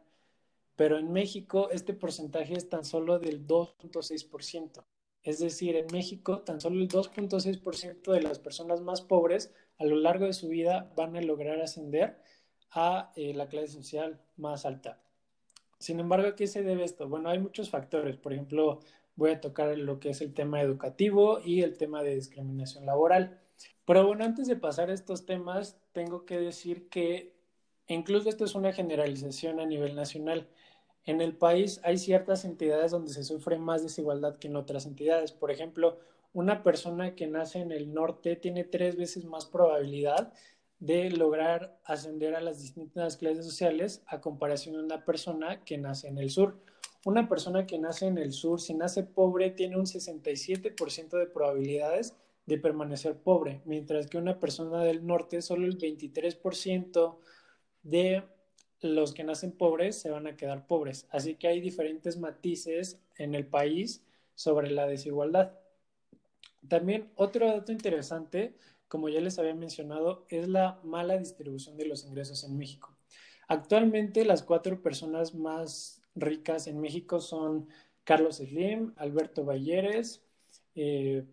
Pero 0.75 0.97
en 0.99 1.11
México 1.11 1.69
este 1.71 1.93
porcentaje 1.93 2.53
es 2.53 2.69
tan 2.69 2.85
solo 2.85 3.19
del 3.19 3.45
2.6%. 3.45 4.85
Es 5.23 5.39
decir, 5.39 5.75
en 5.75 5.87
México 5.91 6.41
tan 6.41 6.61
solo 6.61 6.79
el 6.79 6.87
2.6% 6.87 8.11
de 8.13 8.21
las 8.21 8.39
personas 8.39 8.79
más 8.81 9.01
pobres 9.01 9.53
a 9.77 9.85
lo 9.85 9.97
largo 9.97 10.25
de 10.25 10.33
su 10.33 10.47
vida 10.47 10.91
van 10.95 11.15
a 11.17 11.21
lograr 11.21 11.59
ascender 11.59 12.21
a 12.71 13.11
eh, 13.15 13.33
la 13.33 13.49
clase 13.49 13.67
social 13.67 14.21
más 14.37 14.65
alta. 14.65 15.01
Sin 15.79 15.99
embargo, 15.99 16.27
¿a 16.27 16.35
qué 16.35 16.47
se 16.47 16.63
debe 16.63 16.83
esto? 16.83 17.07
Bueno, 17.07 17.29
hay 17.29 17.39
muchos 17.39 17.69
factores. 17.69 18.17
Por 18.17 18.33
ejemplo, 18.33 18.79
voy 19.17 19.31
a 19.31 19.41
tocar 19.41 19.77
lo 19.77 19.99
que 19.99 20.11
es 20.11 20.21
el 20.21 20.33
tema 20.33 20.61
educativo 20.61 21.41
y 21.43 21.63
el 21.63 21.75
tema 21.75 22.01
de 22.03 22.15
discriminación 22.15 22.85
laboral. 22.85 23.41
Pero 23.85 24.07
bueno, 24.07 24.23
antes 24.23 24.47
de 24.47 24.55
pasar 24.55 24.89
a 24.89 24.93
estos 24.93 25.25
temas, 25.25 25.77
tengo 25.91 26.25
que 26.25 26.39
decir 26.39 26.87
que 26.87 27.33
incluso 27.87 28.29
esto 28.29 28.45
es 28.45 28.55
una 28.55 28.71
generalización 28.71 29.59
a 29.59 29.65
nivel 29.65 29.95
nacional. 29.95 30.47
En 31.03 31.21
el 31.21 31.35
país 31.35 31.81
hay 31.83 31.97
ciertas 31.97 32.45
entidades 32.45 32.91
donde 32.91 33.13
se 33.13 33.23
sufre 33.23 33.57
más 33.57 33.81
desigualdad 33.81 34.37
que 34.37 34.47
en 34.47 34.55
otras 34.55 34.85
entidades. 34.85 35.31
Por 35.31 35.51
ejemplo, 35.51 35.97
una 36.33 36.63
persona 36.63 37.15
que 37.15 37.27
nace 37.27 37.59
en 37.59 37.71
el 37.71 37.93
norte 37.93 38.35
tiene 38.35 38.63
tres 38.63 38.95
veces 38.95 39.25
más 39.25 39.45
probabilidad 39.45 40.33
de 40.79 41.09
lograr 41.09 41.79
ascender 41.85 42.35
a 42.35 42.41
las 42.41 42.61
distintas 42.61 43.17
clases 43.17 43.45
sociales 43.45 44.03
a 44.05 44.21
comparación 44.21 44.75
de 44.75 44.83
una 44.83 45.05
persona 45.05 45.63
que 45.63 45.77
nace 45.77 46.07
en 46.07 46.19
el 46.19 46.29
sur. 46.29 46.59
Una 47.05 47.29
persona 47.29 47.65
que 47.65 47.79
nace 47.79 48.07
en 48.07 48.17
el 48.17 48.33
sur, 48.33 48.59
si 48.59 48.73
nace 48.73 49.03
pobre, 49.03 49.51
tiene 49.51 49.77
un 49.77 49.85
67% 49.85 51.17
de 51.17 51.27
probabilidades 51.27 52.15
de 52.45 52.57
permanecer 52.57 53.15
pobre, 53.17 53.61
mientras 53.65 54.07
que 54.07 54.17
una 54.17 54.39
persona 54.39 54.83
del 54.83 55.05
norte, 55.05 55.41
solo 55.41 55.65
el 55.65 55.77
23% 55.77 57.17
de 57.83 58.23
los 58.81 59.13
que 59.13 59.23
nacen 59.23 59.51
pobres 59.51 59.99
se 59.99 60.09
van 60.09 60.27
a 60.27 60.37
quedar 60.37 60.67
pobres. 60.67 61.07
Así 61.11 61.35
que 61.35 61.47
hay 61.47 61.59
diferentes 61.59 62.17
matices 62.17 62.99
en 63.17 63.35
el 63.35 63.45
país 63.45 64.03
sobre 64.35 64.71
la 64.71 64.87
desigualdad. 64.87 65.59
También 66.67 67.11
otro 67.15 67.47
dato 67.47 67.71
interesante, 67.71 68.55
como 68.87 69.09
ya 69.09 69.19
les 69.19 69.39
había 69.39 69.55
mencionado, 69.55 70.25
es 70.29 70.47
la 70.47 70.79
mala 70.83 71.17
distribución 71.17 71.77
de 71.77 71.85
los 71.85 72.05
ingresos 72.05 72.43
en 72.43 72.57
México. 72.57 72.95
Actualmente 73.47 74.25
las 74.25 74.43
cuatro 74.43 74.81
personas 74.81 75.33
más 75.33 76.01
ricas 76.19 76.67
en 76.67 76.79
México 76.79 77.19
son 77.19 77.67
Carlos 78.03 78.37
Slim, 78.37 78.93
Alberto 78.97 79.43
Balleres, 79.43 80.23
eh, 80.75 81.25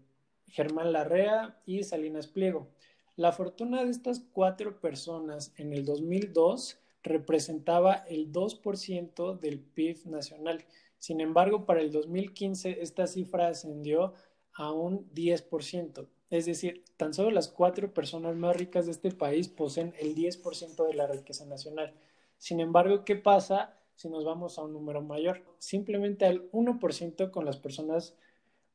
Germán 0.49 0.93
Larrea 0.93 1.61
y 1.67 1.83
Salinas 1.83 2.27
Pliego. 2.27 2.69
La 3.17 3.33
fortuna 3.33 3.85
de 3.85 3.91
estas 3.91 4.21
cuatro 4.33 4.81
personas 4.81 5.53
en 5.57 5.73
el 5.73 5.85
2002 5.85 6.81
representaba 7.05 7.95
el 8.09 8.33
2% 8.33 9.39
del 9.39 9.61
PIB 9.61 10.07
nacional. 10.07 10.65
Sin 10.99 11.21
embargo, 11.21 11.67
para 11.67 11.81
el 11.81 11.93
2015 11.93 12.83
esta 12.83 13.07
cifra 13.07 13.49
ascendió 13.49 14.15
a 14.55 14.73
un 14.73 15.09
10%. 15.13 16.09
Es 16.31 16.47
decir, 16.47 16.85
tan 16.97 17.15
solo 17.15 17.31
las 17.31 17.49
cuatro 17.49 17.93
personas 17.93 18.35
más 18.35 18.57
ricas 18.57 18.87
de 18.87 18.93
este 18.93 19.13
país 19.13 19.49
poseen 19.49 19.95
el 20.01 20.15
10% 20.17 20.87
de 20.87 20.95
la 20.95 21.07
riqueza 21.07 21.45
nacional. 21.47 21.95
Sin 22.39 22.59
embargo, 22.61 23.05
¿qué 23.05 23.17
pasa 23.17 23.79
si 23.95 24.09
nos 24.09 24.25
vamos 24.25 24.59
a 24.59 24.63
un 24.63 24.73
número 24.73 25.03
mayor? 25.03 25.45
Simplemente 25.59 26.27
al 26.27 26.51
1% 26.53 27.31
con 27.31 27.45
las 27.45 27.57
personas 27.57 28.15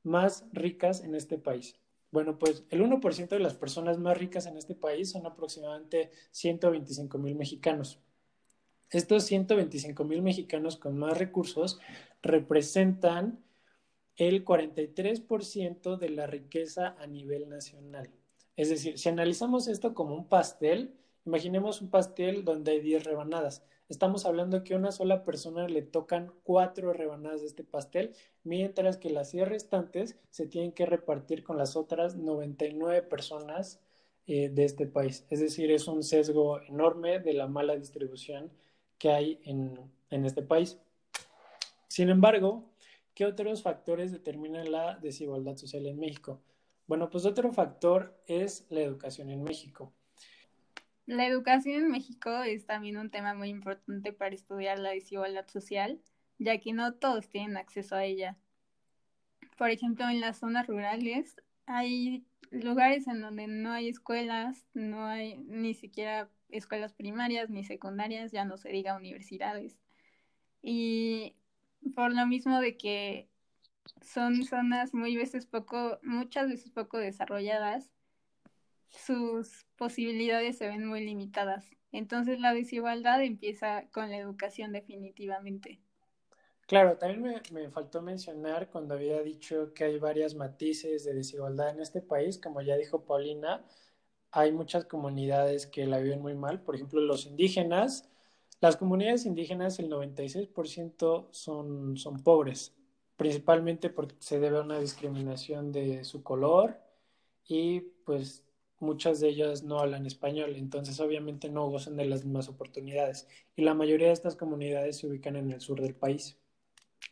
más 0.03 0.45
ricas 0.51 1.03
en 1.03 1.15
este 1.15 1.37
país. 1.37 1.79
Bueno, 2.11 2.39
pues 2.39 2.63
el 2.69 2.81
1% 2.81 3.29
de 3.29 3.39
las 3.39 3.53
personas 3.53 3.99
más 3.99 4.17
ricas 4.17 4.45
en 4.47 4.57
este 4.57 4.75
país 4.75 5.11
son 5.11 5.25
aproximadamente 5.25 6.11
125 6.31 7.17
mil 7.17 7.35
mexicanos. 7.35 7.99
Estos 8.89 9.25
125 9.25 10.03
mil 10.03 10.23
mexicanos 10.23 10.75
con 10.77 10.97
más 10.97 11.17
recursos 11.17 11.79
representan 12.23 13.43
el 14.15 14.43
43% 14.43 15.97
de 15.97 16.09
la 16.09 16.25
riqueza 16.25 16.95
a 16.99 17.05
nivel 17.05 17.47
nacional. 17.47 18.09
Es 18.55 18.69
decir, 18.69 18.97
si 18.97 19.07
analizamos 19.07 19.67
esto 19.67 19.93
como 19.93 20.15
un 20.15 20.27
pastel, 20.27 20.93
imaginemos 21.25 21.81
un 21.81 21.89
pastel 21.89 22.43
donde 22.43 22.71
hay 22.71 22.81
10 22.81 23.03
rebanadas. 23.03 23.63
Estamos 23.89 24.25
hablando 24.25 24.63
que 24.63 24.73
a 24.73 24.77
una 24.77 24.91
sola 24.91 25.23
persona 25.23 25.67
le 25.67 25.81
tocan 25.81 26.31
4 26.43 26.93
rebanadas 26.93 27.41
de 27.41 27.47
este 27.47 27.63
pastel, 27.63 28.15
mientras 28.43 28.97
que 28.97 29.09
las 29.09 29.31
10 29.31 29.49
restantes 29.49 30.17
se 30.29 30.47
tienen 30.47 30.71
que 30.71 30.85
repartir 30.85 31.43
con 31.43 31.57
las 31.57 31.75
otras 31.75 32.15
99 32.15 33.01
personas 33.01 33.81
eh, 34.27 34.49
de 34.49 34.63
este 34.63 34.85
país. 34.85 35.25
Es 35.29 35.39
decir, 35.39 35.71
es 35.71 35.87
un 35.87 36.03
sesgo 36.03 36.61
enorme 36.61 37.19
de 37.19 37.33
la 37.33 37.47
mala 37.47 37.75
distribución 37.75 38.51
que 38.97 39.09
hay 39.09 39.41
en, 39.43 39.77
en 40.11 40.25
este 40.25 40.43
país. 40.43 40.77
Sin 41.87 42.09
embargo, 42.09 42.69
¿Qué 43.19 43.25
otros 43.25 43.63
factores 43.63 44.13
determinan 44.13 44.71
la 44.71 44.95
desigualdad 44.95 45.57
social 45.57 45.85
en 45.87 45.99
México? 45.99 46.39
Bueno, 46.87 47.09
pues 47.09 47.25
otro 47.25 47.51
factor 47.51 48.17
es 48.27 48.65
la 48.69 48.79
educación 48.79 49.29
en 49.29 49.43
México. 49.43 49.91
La 51.09 51.25
educación 51.25 51.85
en 51.85 51.89
México 51.89 52.43
es 52.43 52.67
también 52.67 52.95
un 52.95 53.09
tema 53.09 53.33
muy 53.33 53.49
importante 53.49 54.13
para 54.13 54.35
estudiar 54.35 54.77
la 54.77 54.91
desigualdad 54.91 55.47
social, 55.47 55.99
ya 56.37 56.59
que 56.59 56.71
no 56.71 56.93
todos 56.93 57.29
tienen 57.29 57.57
acceso 57.57 57.95
a 57.95 58.03
ella. 58.03 58.37
Por 59.57 59.71
ejemplo, 59.71 60.07
en 60.07 60.21
las 60.21 60.37
zonas 60.37 60.67
rurales 60.67 61.35
hay 61.65 62.27
lugares 62.51 63.07
en 63.07 63.21
donde 63.21 63.47
no 63.47 63.71
hay 63.71 63.89
escuelas, 63.89 64.67
no 64.75 65.07
hay 65.07 65.37
ni 65.39 65.73
siquiera 65.73 66.29
escuelas 66.49 66.93
primarias 66.93 67.49
ni 67.49 67.63
secundarias, 67.63 68.31
ya 68.31 68.45
no 68.45 68.57
se 68.57 68.69
diga 68.69 68.95
universidades. 68.95 69.79
Y 70.61 71.35
por 71.95 72.13
lo 72.13 72.27
mismo 72.27 72.61
de 72.61 72.77
que 72.77 73.27
son 74.03 74.43
zonas 74.43 74.93
muy 74.93 75.17
veces 75.17 75.47
poco, 75.47 75.97
muchas 76.03 76.49
veces 76.49 76.69
poco 76.69 76.99
desarrolladas, 76.99 77.91
sus 78.89 79.65
posibilidades 79.75 80.57
se 80.57 80.67
ven 80.67 80.85
muy 80.85 81.05
limitadas. 81.05 81.75
Entonces 81.91 82.39
la 82.39 82.53
desigualdad 82.53 83.23
empieza 83.23 83.87
con 83.91 84.09
la 84.09 84.17
educación 84.17 84.71
definitivamente. 84.71 85.79
Claro, 86.67 86.97
también 86.97 87.21
me, 87.23 87.41
me, 87.51 87.69
faltó 87.71 88.01
mencionar 88.01 88.69
cuando 88.69 88.93
había 88.93 89.23
dicho 89.23 89.73
que 89.73 89.85
hay 89.85 89.97
varias 89.97 90.35
matices 90.35 91.03
de 91.03 91.15
desigualdad 91.15 91.69
en 91.71 91.79
este 91.79 91.99
país, 91.99 92.37
como 92.37 92.61
ya 92.61 92.77
dijo 92.77 93.05
Paulina, 93.05 93.65
hay 94.31 94.51
muchas 94.51 94.85
comunidades 94.85 95.65
que 95.65 95.87
la 95.87 95.97
viven 95.97 96.21
muy 96.21 96.35
mal, 96.35 96.61
por 96.61 96.75
ejemplo 96.75 97.01
los 97.01 97.25
indígenas, 97.25 98.07
las 98.61 98.77
comunidades 98.77 99.25
indígenas, 99.25 99.79
el 99.79 99.89
96% 99.89 101.29
son, 101.31 101.97
son 101.97 102.21
pobres, 102.21 102.75
principalmente 103.15 103.89
porque 103.89 104.15
se 104.19 104.39
debe 104.39 104.57
a 104.57 104.61
una 104.61 104.79
discriminación 104.79 105.71
de 105.71 106.03
su 106.03 106.23
color 106.23 106.79
y 107.47 107.79
pues 108.05 108.43
muchas 108.79 109.19
de 109.19 109.29
ellas 109.29 109.63
no 109.63 109.79
hablan 109.79 110.05
español, 110.05 110.55
entonces 110.55 110.99
obviamente 110.99 111.49
no 111.49 111.67
gozan 111.69 111.95
de 111.97 112.05
las 112.05 112.23
mismas 112.23 112.49
oportunidades. 112.49 113.27
Y 113.55 113.63
la 113.63 113.73
mayoría 113.73 114.07
de 114.07 114.13
estas 114.13 114.35
comunidades 114.35 114.97
se 114.97 115.07
ubican 115.07 115.35
en 115.35 115.51
el 115.51 115.61
sur 115.61 115.81
del 115.81 115.95
país. 115.95 116.37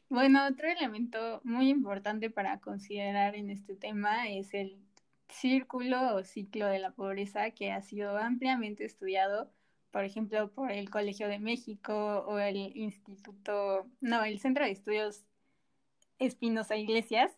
Bueno, 0.10 0.48
otro 0.48 0.70
elemento 0.70 1.42
muy 1.44 1.70
importante 1.70 2.30
para 2.30 2.60
considerar 2.60 3.36
en 3.36 3.50
este 3.50 3.76
tema 3.76 4.30
es 4.30 4.54
el 4.54 4.78
círculo 5.30 6.16
o 6.16 6.24
ciclo 6.24 6.68
de 6.68 6.80
la 6.80 6.92
pobreza 6.92 7.52
que 7.52 7.72
ha 7.72 7.82
sido 7.82 8.18
ampliamente 8.18 8.86
estudiado 8.86 9.52
por 9.92 10.04
ejemplo, 10.04 10.52
por 10.52 10.72
el 10.72 10.90
Colegio 10.90 11.28
de 11.28 11.40
México 11.40 12.24
o 12.28 12.38
el 12.40 12.56
Instituto, 12.56 13.88
no, 14.02 14.24
el 14.24 14.40
Centro 14.40 14.64
de 14.64 14.72
Estudios 14.72 15.24
Espinosa 16.20 16.76
Iglesias, 16.76 17.36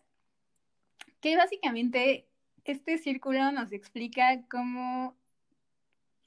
que 1.20 1.36
básicamente 1.36 2.28
este 2.64 2.98
círculo 2.98 3.52
nos 3.52 3.72
explica 3.72 4.42
cómo, 4.48 5.16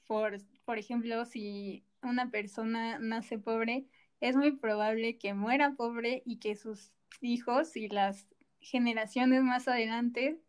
por, 0.06 0.38
ejemplo, 0.78 1.24
si 1.24 1.84
una 2.02 2.30
persona 2.30 2.98
nace 2.98 3.38
pobre, 3.38 3.86
es 4.20 4.36
muy 4.36 4.52
probable 4.52 5.18
que 5.18 5.34
muera 5.34 5.74
pobre 5.76 6.22
y 6.24 6.38
que 6.38 6.56
sus 6.56 6.92
hijos 7.20 7.76
y 7.76 7.88
las 7.88 8.26
generaciones 8.60 9.42
más 9.42 9.68
adelante 9.68 10.40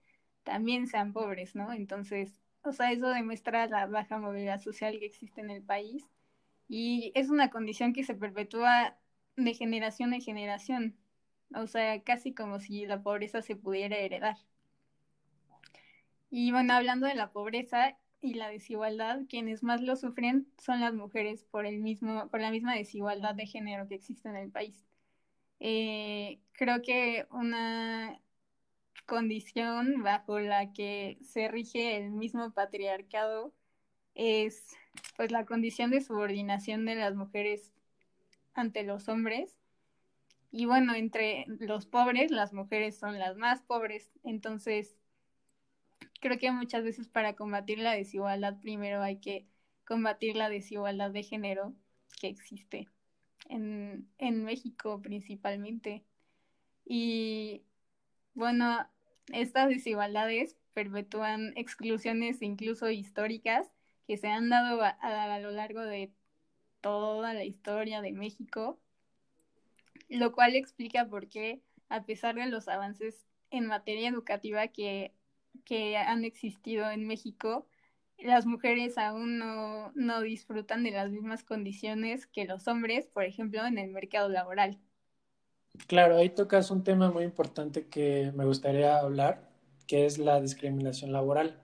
también 0.44 0.88
sean 0.88 1.14
pobres, 1.14 1.56
¿no? 1.56 1.74
Entonces, 1.74 2.40
o 2.64 2.72
sea, 2.72 2.92
eso 2.92 3.10
demuestra 3.10 3.68
la 3.68 3.88
baja 3.88 4.18
movilidad 4.18 4.62
social 4.62 5.00
que 5.00 5.06
existe 5.06 5.42
en 5.42 5.50
el 5.50 5.64
país 5.64 6.06
y 6.68 7.12
es 7.16 7.30
una 7.30 7.50
condición 7.50 7.94
que 7.94 8.04
se 8.04 8.16
perpetúa 8.16 8.98
de 9.36 9.54
generación 9.54 10.14
en 10.14 10.22
generación, 10.22 10.98
o 11.54 11.68
sea, 11.68 12.02
casi 12.04 12.34
como 12.34 12.60
si 12.60 12.86
la 12.86 13.02
pobreza 13.04 13.42
se 13.42 13.56
pudiera 13.56 13.98
heredar. 13.98 14.38
Y 16.38 16.52
bueno, 16.52 16.74
hablando 16.74 17.08
de 17.08 17.16
la 17.16 17.32
pobreza 17.32 17.98
y 18.20 18.34
la 18.34 18.50
desigualdad, 18.50 19.22
quienes 19.30 19.64
más 19.64 19.80
lo 19.82 19.96
sufren 19.96 20.52
son 20.58 20.82
las 20.82 20.94
mujeres 20.94 21.46
por 21.46 21.66
el 21.66 21.80
mismo, 21.80 22.28
por 22.30 22.42
la 22.42 22.52
misma 22.52 22.76
desigualdad 22.76 23.36
de 23.36 23.46
género 23.46 23.88
que 23.88 23.96
existe 23.96 24.28
en 24.28 24.36
el 24.36 24.52
país. 24.52 24.86
Eh, 25.62 26.42
creo 26.52 26.82
que 26.82 27.26
una 27.32 28.20
condición 29.06 30.04
bajo 30.04 30.42
la 30.42 30.74
que 30.74 31.18
se 31.22 31.48
rige 31.48 31.96
el 31.96 32.12
mismo 32.12 32.52
patriarcado 32.52 33.54
es 34.14 34.76
pues 35.16 35.32
la 35.32 35.46
condición 35.46 35.90
de 35.90 36.02
subordinación 36.02 36.84
de 36.86 36.96
las 36.96 37.16
mujeres 37.16 37.72
ante 38.56 38.84
los 38.84 39.08
hombres. 39.08 39.56
Y 40.52 40.66
bueno, 40.66 40.96
entre 40.96 41.46
los 41.48 41.86
pobres, 41.86 42.30
las 42.30 42.52
mujeres 42.52 42.98
son 42.98 43.20
las 43.20 43.38
más 43.38 43.62
pobres. 43.62 44.12
Entonces, 44.26 44.98
creo 46.26 46.40
que 46.40 46.52
muchas 46.52 46.84
veces 46.84 47.08
para 47.08 47.36
combatir 47.36 47.78
la 47.78 47.92
desigualdad, 47.92 48.60
primero 48.60 49.04
hay 49.04 49.18
que 49.18 49.46
combatir 49.86 50.36
la 50.36 50.50
desigualdad 50.50 51.12
de 51.12 51.22
género 51.22 51.76
que 52.20 52.30
existe 52.30 52.90
en, 53.48 54.10
en 54.18 54.44
México 54.44 55.00
principalmente. 55.04 56.04
Y 56.84 57.62
bueno, 58.34 58.90
estas 59.34 59.70
desigualdades 59.70 60.58
perpetúan 60.74 61.54
exclusiones 61.56 62.42
incluso 62.42 62.90
históricas 62.90 63.72
que 64.08 64.18
se 64.18 64.28
han 64.28 64.50
dado 64.50 64.82
a, 64.82 65.40
lo 65.40 65.52
largo 65.52 65.82
de 65.82 66.12
toda 66.82 67.36
la 67.36 67.44
historia 67.44 68.02
de 68.02 68.14
México, 68.14 68.80
lo 70.10 70.32
cual 70.32 70.56
explica 70.56 71.06
por 71.08 71.30
qué, 71.30 71.62
a 71.88 72.04
pesar 72.04 72.34
de 72.34 72.48
los 72.48 72.68
avances 72.68 73.28
en 73.52 73.68
materia 73.68 74.10
educativa 74.10 74.70
que, 74.70 75.14
que 75.66 75.98
han 75.98 76.24
existido 76.26 76.90
en 76.92 77.08
México, 77.08 77.68
las 78.20 78.46
mujeres 78.46 78.98
aún 78.98 79.40
no, 79.40 79.92
no 79.96 80.22
disfrutan 80.22 80.84
de 80.84 80.92
las 80.92 81.12
mismas 81.12 81.44
condiciones 81.44 82.28
que 82.28 82.46
los 82.46 82.68
hombres, 82.68 83.08
por 83.08 83.26
ejemplo, 83.26 83.66
en 83.66 83.78
el 83.80 83.92
mercado 83.92 84.30
laboral. 84.30 84.80
Claro, 85.88 86.18
ahí 86.18 86.30
tocas 86.30 86.70
un 86.72 86.84
tema 86.84 87.12
muy 87.12 87.24
importante 87.24 87.88
que 87.88 88.32
me 88.36 88.46
gustaría 88.46 89.00
hablar, 89.00 89.50
que 89.88 90.06
es 90.06 90.18
la 90.18 90.42
discriminación 90.42 91.12
laboral. 91.12 91.62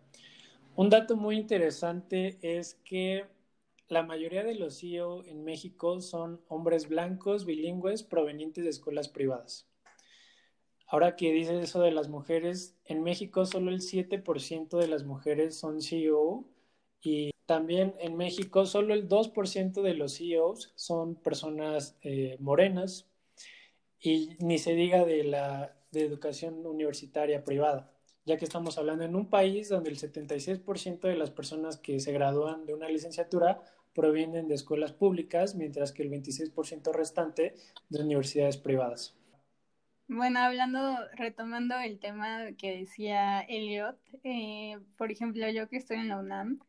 Un 0.75 0.89
dato 0.91 1.17
muy 1.17 1.37
interesante 1.37 2.39
es 2.43 2.75
que 2.85 3.27
la 3.89 4.03
mayoría 4.03 4.43
de 4.43 4.55
los 4.55 4.79
CEO 4.79 5.25
en 5.25 5.43
México 5.45 6.01
son 6.01 6.41
hombres 6.49 6.89
blancos, 6.89 7.45
bilingües, 7.45 8.03
provenientes 8.03 8.63
de 8.65 8.71
escuelas 8.71 9.09
privadas. 9.09 9.70
Ahora 10.91 11.15
que 11.15 11.31
dices 11.31 11.63
eso 11.63 11.79
de 11.81 11.91
las 11.91 12.09
mujeres, 12.09 12.75
en 12.83 13.01
México 13.01 13.45
solo 13.45 13.71
el 13.71 13.79
7% 13.79 14.77
de 14.77 14.87
las 14.89 15.05
mujeres 15.05 15.57
son 15.57 15.81
CEO 15.81 16.43
y 17.01 17.31
también 17.45 17.95
en 17.99 18.17
México 18.17 18.65
solo 18.65 18.93
el 18.93 19.07
2% 19.07 19.83
de 19.83 19.93
los 19.93 20.17
CEOs 20.17 20.73
son 20.75 21.15
personas 21.15 21.97
eh, 22.01 22.35
morenas, 22.41 23.07
y 24.01 24.35
ni 24.39 24.57
se 24.57 24.73
diga 24.75 25.05
de 25.05 25.23
la 25.23 25.77
de 25.91 26.01
educación 26.01 26.65
universitaria 26.65 27.45
privada, 27.45 27.89
ya 28.25 28.35
que 28.35 28.43
estamos 28.43 28.77
hablando 28.77 29.05
en 29.05 29.15
un 29.15 29.29
país 29.29 29.69
donde 29.69 29.91
el 29.91 29.97
76% 29.97 31.07
de 31.07 31.15
las 31.15 31.31
personas 31.31 31.77
que 31.77 32.01
se 32.01 32.11
gradúan 32.11 32.65
de 32.65 32.73
una 32.73 32.89
licenciatura 32.89 33.61
provienen 33.93 34.49
de 34.49 34.55
escuelas 34.55 34.91
públicas, 34.91 35.55
mientras 35.55 35.93
que 35.93 36.03
el 36.03 36.09
26% 36.09 36.91
restante 36.91 37.55
de 37.87 38.01
universidades 38.01 38.57
privadas. 38.57 39.15
Bueno, 40.13 40.41
hablando, 40.41 40.97
retomando 41.13 41.79
el 41.79 41.97
tema 41.97 42.51
que 42.57 42.79
decía 42.79 43.39
Elliot, 43.39 43.97
eh, 44.25 44.77
por 44.97 45.09
ejemplo, 45.09 45.49
yo 45.49 45.69
que 45.69 45.77
estoy 45.77 45.99
en 45.99 46.09
la 46.09 46.17
UNAM, 46.17 46.59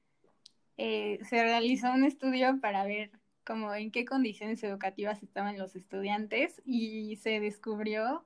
eh, 0.76 1.18
se 1.28 1.42
realizó 1.42 1.92
un 1.92 2.04
estudio 2.04 2.60
para 2.60 2.84
ver 2.84 3.10
como 3.44 3.74
en 3.74 3.90
qué 3.90 4.04
condiciones 4.04 4.62
educativas 4.62 5.24
estaban 5.24 5.58
los 5.58 5.74
estudiantes 5.74 6.62
y 6.64 7.16
se 7.16 7.40
descubrió 7.40 8.24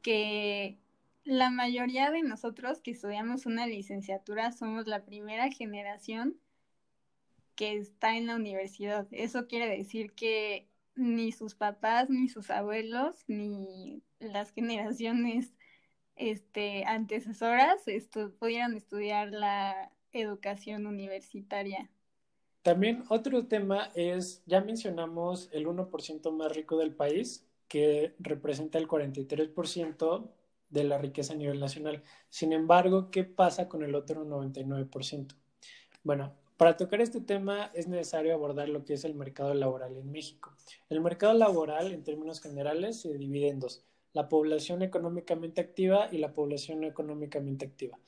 que 0.00 0.78
la 1.24 1.50
mayoría 1.50 2.12
de 2.12 2.22
nosotros 2.22 2.80
que 2.82 2.92
estudiamos 2.92 3.46
una 3.46 3.66
licenciatura 3.66 4.52
somos 4.52 4.86
la 4.86 5.04
primera 5.04 5.50
generación 5.50 6.36
que 7.56 7.78
está 7.78 8.16
en 8.16 8.28
la 8.28 8.36
universidad. 8.36 9.08
Eso 9.10 9.48
quiere 9.48 9.76
decir 9.76 10.12
que 10.12 10.68
ni 10.94 11.32
sus 11.32 11.54
papás, 11.54 12.10
ni 12.10 12.28
sus 12.28 12.50
abuelos, 12.50 13.24
ni 13.28 14.02
las 14.20 14.52
generaciones 14.52 15.54
este, 16.16 16.84
antecesoras 16.84 17.82
pudieran 18.38 18.74
estudiar 18.76 19.30
la 19.30 19.90
educación 20.12 20.86
universitaria. 20.86 21.90
También 22.62 23.02
otro 23.08 23.46
tema 23.46 23.90
es, 23.94 24.42
ya 24.46 24.60
mencionamos 24.60 25.48
el 25.52 25.66
1% 25.66 26.30
más 26.30 26.54
rico 26.54 26.78
del 26.78 26.94
país, 26.94 27.48
que 27.66 28.14
representa 28.18 28.78
el 28.78 28.86
43% 28.86 30.30
de 30.68 30.84
la 30.84 30.98
riqueza 30.98 31.32
a 31.32 31.36
nivel 31.36 31.58
nacional. 31.58 32.02
Sin 32.28 32.52
embargo, 32.52 33.10
¿qué 33.10 33.24
pasa 33.24 33.68
con 33.68 33.82
el 33.82 33.94
otro 33.94 34.24
99%? 34.24 35.34
Bueno, 36.04 36.34
para 36.62 36.76
tocar 36.76 37.00
este 37.00 37.20
tema 37.20 37.72
es 37.74 37.88
necesario 37.88 38.32
abordar 38.32 38.68
lo 38.68 38.84
que 38.84 38.94
es 38.94 39.04
el 39.04 39.16
mercado 39.16 39.52
laboral 39.52 39.96
en 39.96 40.12
México. 40.12 40.52
El 40.88 41.00
mercado 41.00 41.34
laboral, 41.34 41.90
en 41.90 42.04
términos 42.04 42.40
generales, 42.40 43.00
se 43.00 43.12
divide 43.18 43.48
en 43.48 43.58
dos, 43.58 43.84
la 44.12 44.28
población 44.28 44.80
económicamente 44.82 45.60
activa 45.60 46.06
y 46.12 46.18
la 46.18 46.32
población 46.32 46.82
no 46.82 46.86
económicamente 46.86 47.66
activa. 47.66 47.98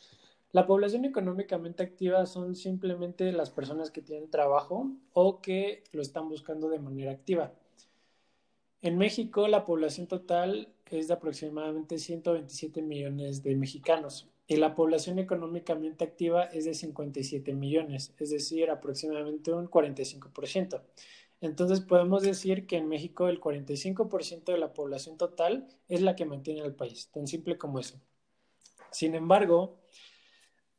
La 0.53 0.69
población 0.69 1.05
económicamente 1.05 1.83
activa 1.83 2.27
son 2.27 2.55
simplemente 2.55 3.33
las 3.33 3.51
personas 3.51 3.91
que 3.91 4.03
tienen 4.03 4.31
trabajo 4.31 4.89
o 5.15 5.41
que 5.41 5.83
lo 5.91 6.01
están 6.01 6.29
buscando 6.29 6.69
de 6.69 6.79
manera 6.79 7.11
activa. 7.11 7.53
En 8.83 8.99
México, 8.99 9.49
la 9.49 9.65
población 9.65 10.07
total 10.07 10.73
es 10.93 11.09
de 11.09 11.15
aproximadamente 11.15 11.99
127 11.99 12.83
millones 12.83 13.43
de 13.43 13.57
mexicanos 13.57 14.29
y 14.47 14.57
la 14.57 14.75
población 14.75 15.19
económicamente 15.19 16.05
activa 16.05 16.45
es 16.45 16.65
de 16.65 16.75
57 16.75 17.55
millones, 17.55 18.15
es 18.19 18.31
decir, 18.31 18.71
aproximadamente 18.71 19.53
un 19.53 19.69
45%. 19.69 20.83
Entonces 21.41 21.81
podemos 21.81 22.23
decir 22.23 22.67
que 22.67 22.77
en 22.77 22.89
México 22.89 23.29
el 23.29 23.41
45% 23.41 24.53
de 24.53 24.59
la 24.59 24.73
población 24.73 25.17
total 25.17 25.69
es 25.89 26.01
la 26.03 26.17
que 26.17 26.25
mantiene 26.25 26.63
al 26.63 26.75
país, 26.75 27.11
tan 27.13 27.27
simple 27.27 27.59
como 27.59 27.79
eso. 27.79 28.01
Sin 28.91 29.15
embargo, 29.15 29.79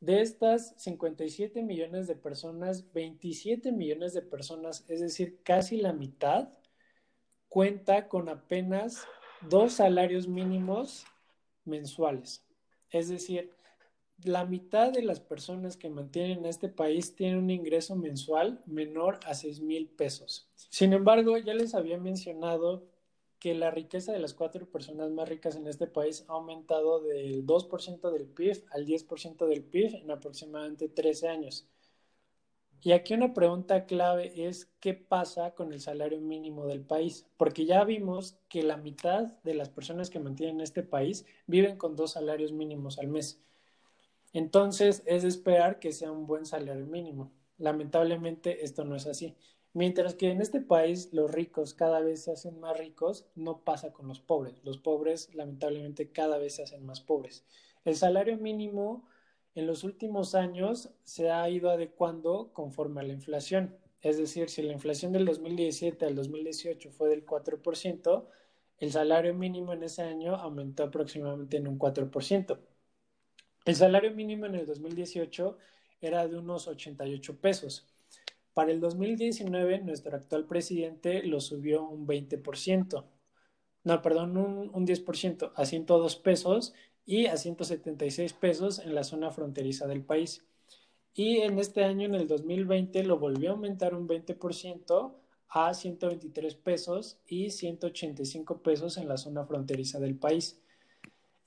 de 0.00 0.22
estas 0.22 0.74
57 0.78 1.62
millones 1.62 2.06
de 2.06 2.16
personas, 2.16 2.92
27 2.92 3.72
millones 3.72 4.14
de 4.14 4.22
personas, 4.22 4.84
es 4.88 5.00
decir, 5.00 5.40
casi 5.42 5.76
la 5.76 5.92
mitad, 5.92 6.48
cuenta 7.48 8.08
con 8.08 8.28
apenas 8.28 9.06
dos 9.48 9.74
salarios 9.74 10.28
mínimos 10.28 11.04
mensuales. 11.64 12.44
Es 12.90 13.08
decir, 13.08 13.55
la 14.24 14.44
mitad 14.44 14.92
de 14.92 15.02
las 15.02 15.20
personas 15.20 15.76
que 15.76 15.90
mantienen 15.90 16.46
este 16.46 16.68
país 16.68 17.14
tienen 17.14 17.38
un 17.38 17.50
ingreso 17.50 17.96
mensual 17.96 18.62
menor 18.66 19.20
a 19.26 19.34
6 19.34 19.60
mil 19.60 19.88
pesos. 19.88 20.48
Sin 20.70 20.92
embargo, 20.92 21.36
ya 21.38 21.54
les 21.54 21.74
había 21.74 21.98
mencionado 21.98 22.84
que 23.38 23.54
la 23.54 23.70
riqueza 23.70 24.12
de 24.12 24.18
las 24.18 24.34
cuatro 24.34 24.66
personas 24.66 25.10
más 25.10 25.28
ricas 25.28 25.56
en 25.56 25.66
este 25.66 25.86
país 25.86 26.24
ha 26.28 26.32
aumentado 26.32 27.00
del 27.00 27.46
2% 27.46 28.10
del 28.10 28.26
PIB 28.26 28.64
al 28.72 28.86
10% 28.86 29.46
del 29.46 29.62
PIB 29.62 29.96
en 29.96 30.10
aproximadamente 30.10 30.88
13 30.88 31.28
años. 31.28 31.68
Y 32.80 32.92
aquí 32.92 33.14
una 33.14 33.34
pregunta 33.34 33.84
clave 33.86 34.46
es 34.48 34.66
qué 34.80 34.94
pasa 34.94 35.54
con 35.54 35.72
el 35.72 35.80
salario 35.80 36.20
mínimo 36.20 36.66
del 36.66 36.82
país, 36.82 37.26
porque 37.36 37.66
ya 37.66 37.84
vimos 37.84 38.38
que 38.48 38.62
la 38.62 38.76
mitad 38.76 39.24
de 39.42 39.54
las 39.54 39.68
personas 39.68 40.08
que 40.08 40.20
mantienen 40.20 40.60
este 40.60 40.82
país 40.82 41.26
viven 41.46 41.76
con 41.78 41.96
dos 41.96 42.12
salarios 42.12 42.52
mínimos 42.52 42.98
al 42.98 43.08
mes. 43.08 43.42
Entonces 44.36 45.02
es 45.06 45.24
esperar 45.24 45.78
que 45.78 45.92
sea 45.92 46.12
un 46.12 46.26
buen 46.26 46.44
salario 46.44 46.84
mínimo. 46.84 47.32
Lamentablemente 47.56 48.66
esto 48.66 48.84
no 48.84 48.94
es 48.94 49.06
así. 49.06 49.34
Mientras 49.72 50.14
que 50.14 50.30
en 50.30 50.42
este 50.42 50.60
país 50.60 51.08
los 51.14 51.30
ricos 51.30 51.72
cada 51.72 52.00
vez 52.00 52.24
se 52.24 52.32
hacen 52.32 52.60
más 52.60 52.76
ricos, 52.76 53.24
no 53.34 53.60
pasa 53.64 53.94
con 53.94 54.08
los 54.08 54.20
pobres. 54.20 54.62
Los 54.62 54.76
pobres 54.76 55.34
lamentablemente 55.34 56.12
cada 56.12 56.36
vez 56.36 56.56
se 56.56 56.64
hacen 56.64 56.84
más 56.84 57.00
pobres. 57.00 57.46
El 57.86 57.96
salario 57.96 58.36
mínimo 58.36 59.08
en 59.54 59.66
los 59.66 59.84
últimos 59.84 60.34
años 60.34 60.90
se 61.02 61.30
ha 61.30 61.48
ido 61.48 61.70
adecuando 61.70 62.50
conforme 62.52 63.00
a 63.00 63.04
la 63.04 63.14
inflación. 63.14 63.74
Es 64.02 64.18
decir, 64.18 64.50
si 64.50 64.60
la 64.60 64.74
inflación 64.74 65.12
del 65.12 65.24
2017 65.24 66.04
al 66.04 66.14
2018 66.14 66.90
fue 66.90 67.08
del 67.08 67.24
4%, 67.24 68.26
el 68.80 68.92
salario 68.92 69.32
mínimo 69.32 69.72
en 69.72 69.84
ese 69.84 70.02
año 70.02 70.36
aumentó 70.36 70.82
aproximadamente 70.82 71.56
en 71.56 71.68
un 71.68 71.78
4%. 71.78 72.58
El 73.66 73.74
salario 73.74 74.12
mínimo 74.12 74.46
en 74.46 74.54
el 74.54 74.64
2018 74.64 75.58
era 76.00 76.28
de 76.28 76.38
unos 76.38 76.68
88 76.68 77.40
pesos. 77.40 77.84
Para 78.54 78.70
el 78.70 78.78
2019, 78.78 79.80
nuestro 79.80 80.16
actual 80.16 80.46
presidente 80.46 81.24
lo 81.24 81.40
subió 81.40 81.82
un 81.82 82.06
20%. 82.06 83.04
No, 83.82 84.02
perdón, 84.02 84.36
un, 84.36 84.70
un 84.72 84.86
10%, 84.86 85.50
a 85.56 85.66
102 85.66 86.14
pesos 86.16 86.74
y 87.04 87.26
a 87.26 87.36
176 87.36 88.34
pesos 88.34 88.78
en 88.78 88.94
la 88.94 89.02
zona 89.02 89.32
fronteriza 89.32 89.88
del 89.88 90.04
país. 90.04 90.44
Y 91.12 91.38
en 91.38 91.58
este 91.58 91.82
año, 91.82 92.06
en 92.06 92.14
el 92.14 92.28
2020, 92.28 93.02
lo 93.02 93.18
volvió 93.18 93.50
a 93.50 93.52
aumentar 93.54 93.96
un 93.96 94.06
20% 94.06 95.12
a 95.48 95.74
123 95.74 96.54
pesos 96.54 97.18
y 97.26 97.50
185 97.50 98.62
pesos 98.62 98.96
en 98.96 99.08
la 99.08 99.16
zona 99.16 99.44
fronteriza 99.44 99.98
del 99.98 100.14
país. 100.14 100.60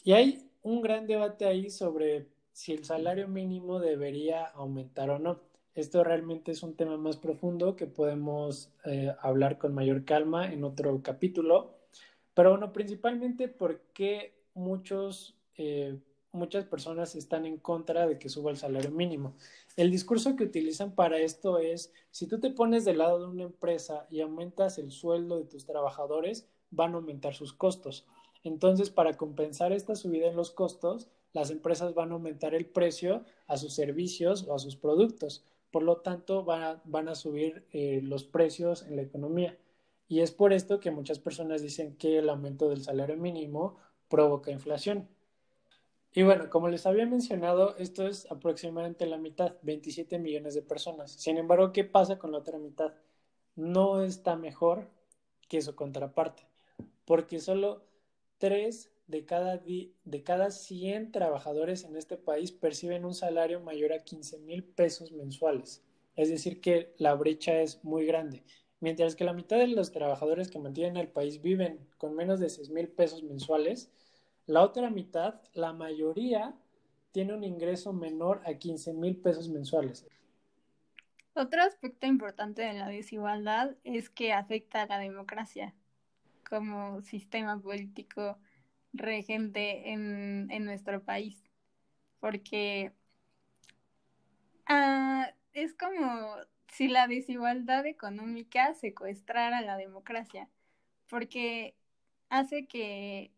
Y 0.04 0.12
hay 0.12 0.49
un 0.62 0.82
gran 0.82 1.08
debate 1.08 1.46
ahí 1.46 1.70
sobre 1.70 2.28
si 2.52 2.74
el 2.74 2.84
salario 2.84 3.28
mínimo 3.28 3.80
debería 3.80 4.46
aumentar 4.46 5.10
o 5.10 5.20
no. 5.20 5.40
Esto 5.76 6.04
realmente 6.04 6.52
es 6.52 6.64
un 6.64 6.76
tema 6.76 6.98
más 6.98 7.18
profundo 7.18 7.76
que 7.76 7.88
podemos 7.88 8.70
eh, 8.86 9.14
hablar 9.22 9.58
con 9.58 9.74
mayor 9.74 10.04
calma 10.04 10.52
en 10.52 10.64
otro 10.64 11.02
capítulo. 11.02 11.78
Pero 12.34 12.52
bueno, 12.52 12.74
principalmente 12.74 13.48
porque 13.48 14.34
muchos, 14.54 15.38
eh, 15.56 15.98
muchas 16.32 16.66
personas 16.66 17.16
están 17.16 17.46
en 17.46 17.58
contra 17.58 18.08
de 18.08 18.20
que 18.20 18.30
suba 18.30 18.52
el 18.52 18.58
salario 18.58 18.92
mínimo. 18.92 19.36
El 19.78 19.92
discurso 19.92 20.36
que 20.36 20.44
utilizan 20.44 20.96
para 20.96 21.20
esto 21.20 21.60
es, 21.60 21.94
si 22.12 22.28
tú 22.28 22.40
te 22.40 22.50
pones 22.50 22.84
del 22.84 22.98
lado 22.98 23.20
de 23.20 23.28
una 23.28 23.44
empresa 23.44 24.06
y 24.10 24.20
aumentas 24.20 24.78
el 24.80 24.92
sueldo 24.92 25.38
de 25.38 25.46
tus 25.46 25.66
trabajadores, 25.66 26.50
van 26.72 26.94
a 26.94 26.98
aumentar 26.98 27.34
sus 27.34 27.54
costos. 27.54 28.06
Entonces, 28.44 28.90
para 28.90 29.16
compensar 29.16 29.72
esta 29.74 29.96
subida 29.96 30.28
en 30.28 30.36
los 30.36 30.52
costos, 30.52 31.08
las 31.34 31.52
empresas 31.52 31.94
van 31.94 32.12
a 32.12 32.14
aumentar 32.14 32.56
el 32.56 32.66
precio 32.66 33.24
a 33.48 33.58
sus 33.58 33.74
servicios 33.74 34.46
o 34.48 34.56
a 34.56 34.60
sus 34.60 34.76
productos. 34.76 35.44
Por 35.72 35.84
lo 35.84 35.98
tanto, 35.98 36.44
van 36.44 37.10
a, 37.10 37.16
subir 37.16 37.66
eh, 37.72 38.02
los 38.04 38.24
precios 38.24 38.84
en 38.84 38.96
la 38.96 39.04
economía. 39.04 39.58
Y 40.08 40.22
es 40.22 40.32
por 40.32 40.54
esto 40.54 40.80
que 40.80 40.90
muchas 40.90 41.20
personas 41.20 41.62
dicen 41.62 41.96
que 41.98 42.18
el 42.18 42.30
aumento 42.30 42.70
del 42.70 42.84
salario 42.84 43.18
mínimo 43.18 43.78
provoca 44.08 44.52
inflación. 44.52 45.08
Y 46.12 46.24
bueno, 46.24 46.50
como 46.50 46.70
les 46.70 46.88
había 46.88 47.06
mencionado, 47.06 47.78
esto 47.78 48.08
es 48.08 48.30
aproximadamente 48.32 49.06
la 49.06 49.18
mitad, 49.18 49.58
27 49.62 50.18
millones 50.18 50.56
de 50.56 50.64
personas. 50.64 51.12
Sin 51.12 51.38
embargo, 51.38 51.72
¿qué 51.72 51.84
pasa 51.84 52.18
con 52.18 52.32
la 52.32 52.40
otra 52.40 52.58
mitad? 52.58 52.96
No 53.56 54.02
está 54.02 54.36
mejor 54.36 54.88
que 55.48 55.62
su 55.62 55.76
contraparte, 55.76 56.48
porque 57.06 57.40
solo 57.40 57.84
3 58.40 58.92
de 59.08 59.26
cada, 59.26 59.58
de 59.58 60.24
cada 60.24 60.52
100 60.52 61.12
trabajadores 61.12 61.84
en 61.84 61.96
este 61.96 62.18
país 62.18 62.52
perciben 62.52 63.06
un 63.06 63.14
salario 63.14 63.60
mayor 63.60 63.94
a 63.94 64.00
15 64.00 64.40
mil 64.40 64.64
pesos 64.64 65.12
mensuales. 65.12 65.84
Es 66.16 66.30
decir, 66.30 66.62
que 66.62 66.94
la 66.98 67.14
brecha 67.16 67.62
es 67.62 67.84
muy 67.84 68.06
grande. 68.06 68.44
Mientras 68.82 69.16
que 69.16 69.24
la 69.24 69.34
mitad 69.34 69.58
de 69.58 69.68
los 69.68 69.92
trabajadores 69.92 70.50
que 70.50 70.60
mantienen 70.60 70.98
el 70.98 71.10
país 71.10 71.42
viven 71.42 71.80
con 71.98 72.16
menos 72.16 72.40
de 72.40 72.50
6 72.50 72.70
mil 72.70 72.88
pesos 72.88 73.24
mensuales, 73.24 73.92
la 74.46 74.64
otra 74.64 74.90
mitad, 74.90 75.42
la 75.54 75.74
mayoría, 75.74 76.56
tiene 77.12 77.34
un 77.34 77.44
ingreso 77.44 77.94
menor 77.94 78.42
a 78.46 78.54
15 78.54 78.94
mil 78.94 79.18
pesos 79.18 79.50
mensuales. 79.50 80.08
Otro 81.34 81.62
aspecto 81.62 82.08
importante 82.08 82.62
de 82.62 82.74
la 82.74 82.88
desigualdad 82.88 83.76
es 83.84 84.10
que 84.10 84.34
afecta 84.34 84.84
a 84.84 84.88
la 84.88 85.00
democracia 85.00 85.74
como 86.50 87.02
sistema 87.02 87.62
político 87.62 88.38
regente 88.94 89.92
en, 89.92 90.48
nuestro 90.66 91.04
país, 91.04 91.44
porque 92.20 92.92
ah, 94.68 95.32
es 95.54 95.74
como 95.74 96.36
si 96.68 96.88
la 96.88 97.08
desigualdad 97.08 97.86
económica 97.86 98.74
secuestrara 98.74 99.62
la 99.62 99.78
democracia, 99.78 100.50
porque 101.10 101.76
hace 102.30 102.68
que, 102.68 103.32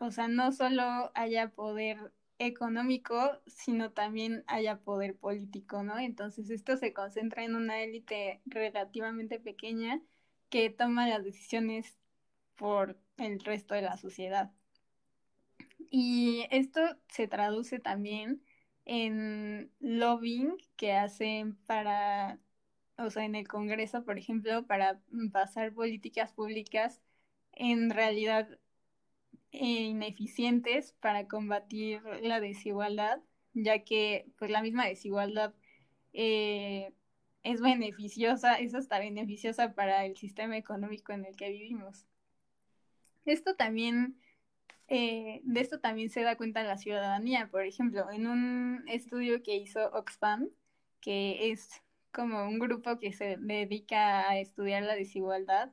o 0.00 0.10
sea, 0.10 0.28
no 0.28 0.52
solo 0.52 1.12
haya 1.14 1.50
poder 1.50 2.12
económico, 2.38 3.38
sino 3.46 3.92
también 3.92 4.44
haya 4.46 4.78
poder 4.80 5.16
político, 5.16 5.82
¿no? 5.82 5.98
Entonces 5.98 6.50
esto 6.50 6.76
se 6.78 6.94
concentra 6.94 7.44
en 7.44 7.54
una 7.54 7.82
élite 7.82 8.40
relativamente 8.46 9.38
pequeña 9.38 10.00
que 10.48 10.70
toma 10.70 11.06
las 11.08 11.22
decisiones 11.22 11.99
por 12.60 12.98
el 13.16 13.40
resto 13.40 13.74
de 13.74 13.80
la 13.80 13.96
sociedad. 13.96 14.52
Y 15.90 16.46
esto 16.50 16.82
se 17.08 17.26
traduce 17.26 17.78
también 17.78 18.42
en 18.84 19.72
lobbying 19.80 20.58
que 20.76 20.92
hacen 20.92 21.56
para, 21.64 22.38
o 22.98 23.08
sea, 23.08 23.24
en 23.24 23.34
el 23.34 23.48
Congreso, 23.48 24.04
por 24.04 24.18
ejemplo, 24.18 24.66
para 24.66 25.00
pasar 25.32 25.72
políticas 25.72 26.32
públicas 26.34 27.00
en 27.52 27.88
realidad 27.88 28.46
ineficientes 29.52 30.92
para 31.00 31.26
combatir 31.28 32.02
la 32.22 32.40
desigualdad, 32.40 33.20
ya 33.54 33.84
que 33.84 34.26
pues 34.38 34.50
la 34.50 34.60
misma 34.60 34.86
desigualdad 34.86 35.54
eh, 36.12 36.92
es 37.42 37.62
beneficiosa, 37.62 38.56
es 38.56 38.74
hasta 38.74 38.98
beneficiosa 38.98 39.74
para 39.74 40.04
el 40.04 40.18
sistema 40.18 40.58
económico 40.58 41.12
en 41.12 41.24
el 41.24 41.36
que 41.36 41.48
vivimos. 41.50 42.06
Esto 43.24 43.54
también, 43.56 44.18
eh, 44.88 45.40
de 45.44 45.60
esto 45.60 45.80
también 45.80 46.10
se 46.10 46.22
da 46.22 46.36
cuenta 46.36 46.62
la 46.62 46.76
ciudadanía. 46.78 47.48
Por 47.50 47.64
ejemplo, 47.64 48.10
en 48.10 48.26
un 48.26 48.84
estudio 48.88 49.42
que 49.42 49.56
hizo 49.56 49.90
Oxfam, 49.92 50.48
que 51.00 51.50
es 51.50 51.82
como 52.12 52.44
un 52.44 52.58
grupo 52.58 52.98
que 52.98 53.12
se 53.12 53.36
dedica 53.38 54.28
a 54.28 54.38
estudiar 54.38 54.82
la 54.82 54.94
desigualdad 54.94 55.70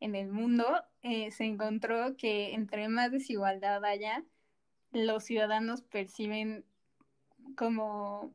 en 0.00 0.14
el 0.14 0.28
mundo, 0.28 0.84
eh, 1.02 1.30
se 1.30 1.44
encontró 1.44 2.16
que 2.16 2.54
entre 2.54 2.88
más 2.88 3.10
desigualdad 3.12 3.84
haya, 3.84 4.24
los 4.92 5.24
ciudadanos 5.24 5.82
perciben 5.82 6.64
como 7.56 8.34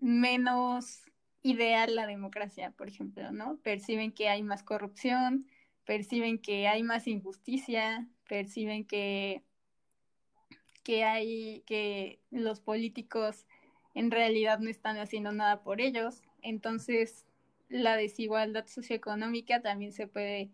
menos 0.00 1.02
ideal 1.42 1.94
la 1.94 2.06
democracia, 2.06 2.72
por 2.72 2.88
ejemplo, 2.88 3.32
¿no? 3.32 3.58
Perciben 3.58 4.12
que 4.12 4.28
hay 4.28 4.42
más 4.42 4.62
corrupción, 4.62 5.46
perciben 5.84 6.38
que 6.38 6.68
hay 6.68 6.82
más 6.82 7.06
injusticia, 7.06 8.08
perciben 8.28 8.84
que, 8.84 9.42
que 10.82 11.04
hay 11.04 11.62
que 11.66 12.20
los 12.30 12.60
políticos 12.60 13.46
en 13.94 14.10
realidad 14.10 14.58
no 14.58 14.70
están 14.70 14.98
haciendo 14.98 15.32
nada 15.32 15.62
por 15.62 15.80
ellos. 15.80 16.22
Entonces, 16.42 17.26
la 17.68 17.96
desigualdad 17.96 18.66
socioeconómica 18.66 19.62
también 19.62 19.92
se 19.92 20.06
puede 20.06 20.50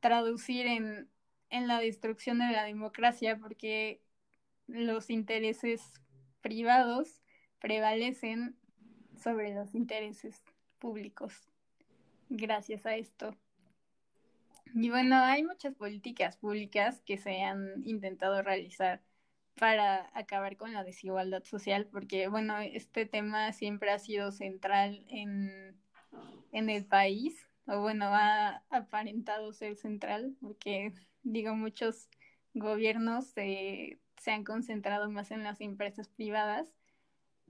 traducir 0.00 0.66
en, 0.66 1.08
en 1.50 1.66
la 1.66 1.80
destrucción 1.80 2.38
de 2.38 2.52
la 2.52 2.64
democracia 2.64 3.38
porque 3.38 4.00
los 4.66 5.10
intereses 5.10 5.82
privados 6.40 7.22
prevalecen 7.58 8.56
sobre 9.16 9.54
los 9.54 9.74
intereses 9.74 10.42
públicos. 10.78 11.48
Gracias 12.28 12.86
a 12.86 12.96
esto. 12.96 13.36
Y 14.74 14.90
bueno, 14.90 15.16
hay 15.16 15.42
muchas 15.42 15.74
políticas 15.74 16.36
públicas 16.36 17.00
que 17.04 17.16
se 17.18 17.42
han 17.42 17.82
intentado 17.86 18.42
realizar 18.42 19.02
para 19.58 20.10
acabar 20.14 20.56
con 20.56 20.72
la 20.72 20.84
desigualdad 20.84 21.44
social, 21.44 21.86
porque 21.90 22.28
bueno, 22.28 22.58
este 22.60 23.06
tema 23.06 23.52
siempre 23.52 23.90
ha 23.90 23.98
sido 23.98 24.30
central 24.30 25.04
en, 25.08 25.76
en 26.52 26.70
el 26.70 26.84
país, 26.86 27.46
o 27.66 27.80
bueno, 27.80 28.06
ha 28.06 28.62
aparentado 28.70 29.52
ser 29.52 29.76
central, 29.76 30.36
porque 30.40 30.92
digo, 31.22 31.54
muchos 31.54 32.08
gobiernos 32.54 33.26
se, 33.26 33.98
se 34.16 34.30
han 34.30 34.44
concentrado 34.44 35.10
más 35.10 35.30
en 35.30 35.42
las 35.42 35.60
empresas 35.60 36.08
privadas, 36.08 36.72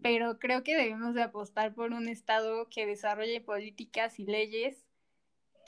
pero 0.01 0.39
creo 0.39 0.63
que 0.63 0.77
debemos 0.77 1.15
de 1.15 1.23
apostar 1.23 1.75
por 1.75 1.93
un 1.93 2.09
Estado 2.09 2.69
que 2.71 2.87
desarrolle 2.87 3.41
políticas 3.41 4.19
y 4.19 4.25
leyes 4.25 4.88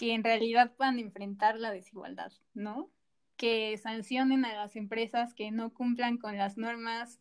que 0.00 0.14
en 0.14 0.24
realidad 0.24 0.72
puedan 0.78 0.98
enfrentar 0.98 1.58
la 1.58 1.72
desigualdad, 1.72 2.32
¿no? 2.54 2.88
Que 3.36 3.76
sancionen 3.76 4.46
a 4.46 4.54
las 4.54 4.74
empresas 4.74 5.34
que 5.34 5.50
no 5.50 5.74
cumplan 5.74 6.16
con 6.16 6.38
las 6.38 6.56
normas 6.56 7.20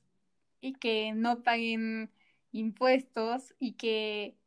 y 0.62 0.76
que 0.76 1.12
no 1.14 1.44
paguen 1.44 2.10
impuestos 2.54 3.54
y 3.60 3.74
que 3.74 4.38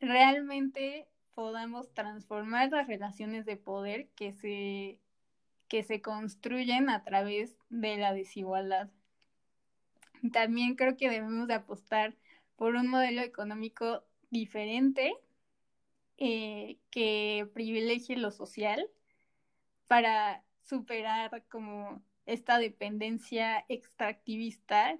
realmente 0.00 1.06
podamos 1.34 1.92
transformar 1.92 2.70
las 2.70 2.86
relaciones 2.86 3.44
de 3.44 3.58
poder 3.58 4.08
que 4.16 4.32
se, 4.32 4.98
que 5.68 5.82
se 5.82 6.00
construyen 6.00 6.88
a 6.88 7.04
través 7.04 7.54
de 7.68 7.98
la 7.98 8.14
desigualdad. 8.14 8.88
También 10.32 10.74
creo 10.74 10.96
que 10.96 11.10
debemos 11.10 11.48
de 11.48 11.54
apostar 11.54 12.16
por 12.56 12.76
un 12.76 12.88
modelo 12.88 13.20
económico 13.20 14.04
diferente 14.30 15.18
eh, 16.18 16.78
que 16.90 17.48
privilegie 17.52 18.16
lo 18.16 18.30
social 18.30 18.88
para 19.86 20.44
superar 20.62 21.44
como 21.48 22.02
esta 22.26 22.58
dependencia 22.58 23.64
extractivista 23.68 24.98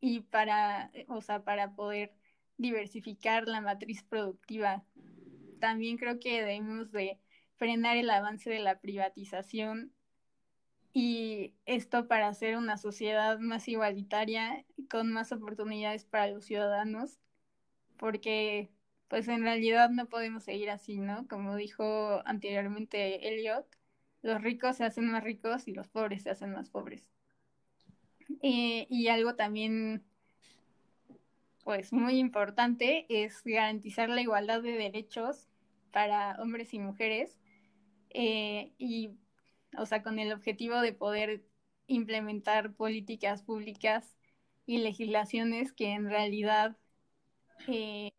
y 0.00 0.20
para, 0.20 0.90
o 1.08 1.20
sea, 1.20 1.42
para 1.42 1.74
poder 1.74 2.14
diversificar 2.56 3.48
la 3.48 3.60
matriz 3.60 4.02
productiva. 4.02 4.84
También 5.60 5.96
creo 5.96 6.18
que 6.20 6.42
debemos 6.42 6.92
de 6.92 7.18
frenar 7.56 7.96
el 7.96 8.10
avance 8.10 8.50
de 8.50 8.60
la 8.60 8.80
privatización 8.80 9.92
y 10.92 11.54
esto 11.66 12.08
para 12.08 12.28
hacer 12.28 12.56
una 12.56 12.78
sociedad 12.78 13.38
más 13.38 13.68
igualitaria 13.68 14.64
con 14.88 15.12
más 15.12 15.32
oportunidades 15.32 16.04
para 16.04 16.28
los 16.28 16.44
ciudadanos, 16.44 17.18
porque 17.98 18.70
pues 19.08 19.28
en 19.28 19.42
realidad 19.42 19.90
no 19.90 20.06
podemos 20.06 20.44
seguir 20.44 20.70
así, 20.70 20.98
¿no? 20.98 21.26
Como 21.28 21.56
dijo 21.56 22.22
anteriormente 22.26 23.28
Elliot, 23.28 23.66
los 24.22 24.42
ricos 24.42 24.76
se 24.76 24.84
hacen 24.84 25.10
más 25.10 25.22
ricos 25.22 25.68
y 25.68 25.72
los 25.72 25.88
pobres 25.88 26.24
se 26.24 26.30
hacen 26.30 26.52
más 26.52 26.70
pobres. 26.70 27.08
Eh, 28.42 28.86
y 28.90 29.08
algo 29.08 29.36
también 29.36 30.04
pues 31.64 31.92
muy 31.92 32.18
importante 32.18 33.06
es 33.08 33.42
garantizar 33.44 34.08
la 34.08 34.20
igualdad 34.20 34.62
de 34.62 34.72
derechos 34.72 35.48
para 35.90 36.40
hombres 36.40 36.72
y 36.74 36.78
mujeres 36.78 37.40
eh, 38.10 38.72
y 38.78 39.10
o 39.76 39.86
sea 39.86 40.02
con 40.02 40.18
el 40.18 40.32
objetivo 40.32 40.80
de 40.80 40.92
poder 40.92 41.44
implementar 41.88 42.72
políticas 42.74 43.42
públicas 43.42 44.16
y 44.64 44.78
legislaciones 44.78 45.72
que 45.72 45.92
en 45.92 46.08
realidad 46.08 46.76
eh, 47.66 48.12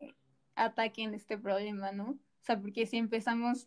ataquen 0.58 1.14
este 1.14 1.38
problema, 1.38 1.92
¿no? 1.92 2.10
O 2.10 2.44
sea, 2.44 2.60
porque 2.60 2.86
si 2.86 2.96
empezamos 2.96 3.66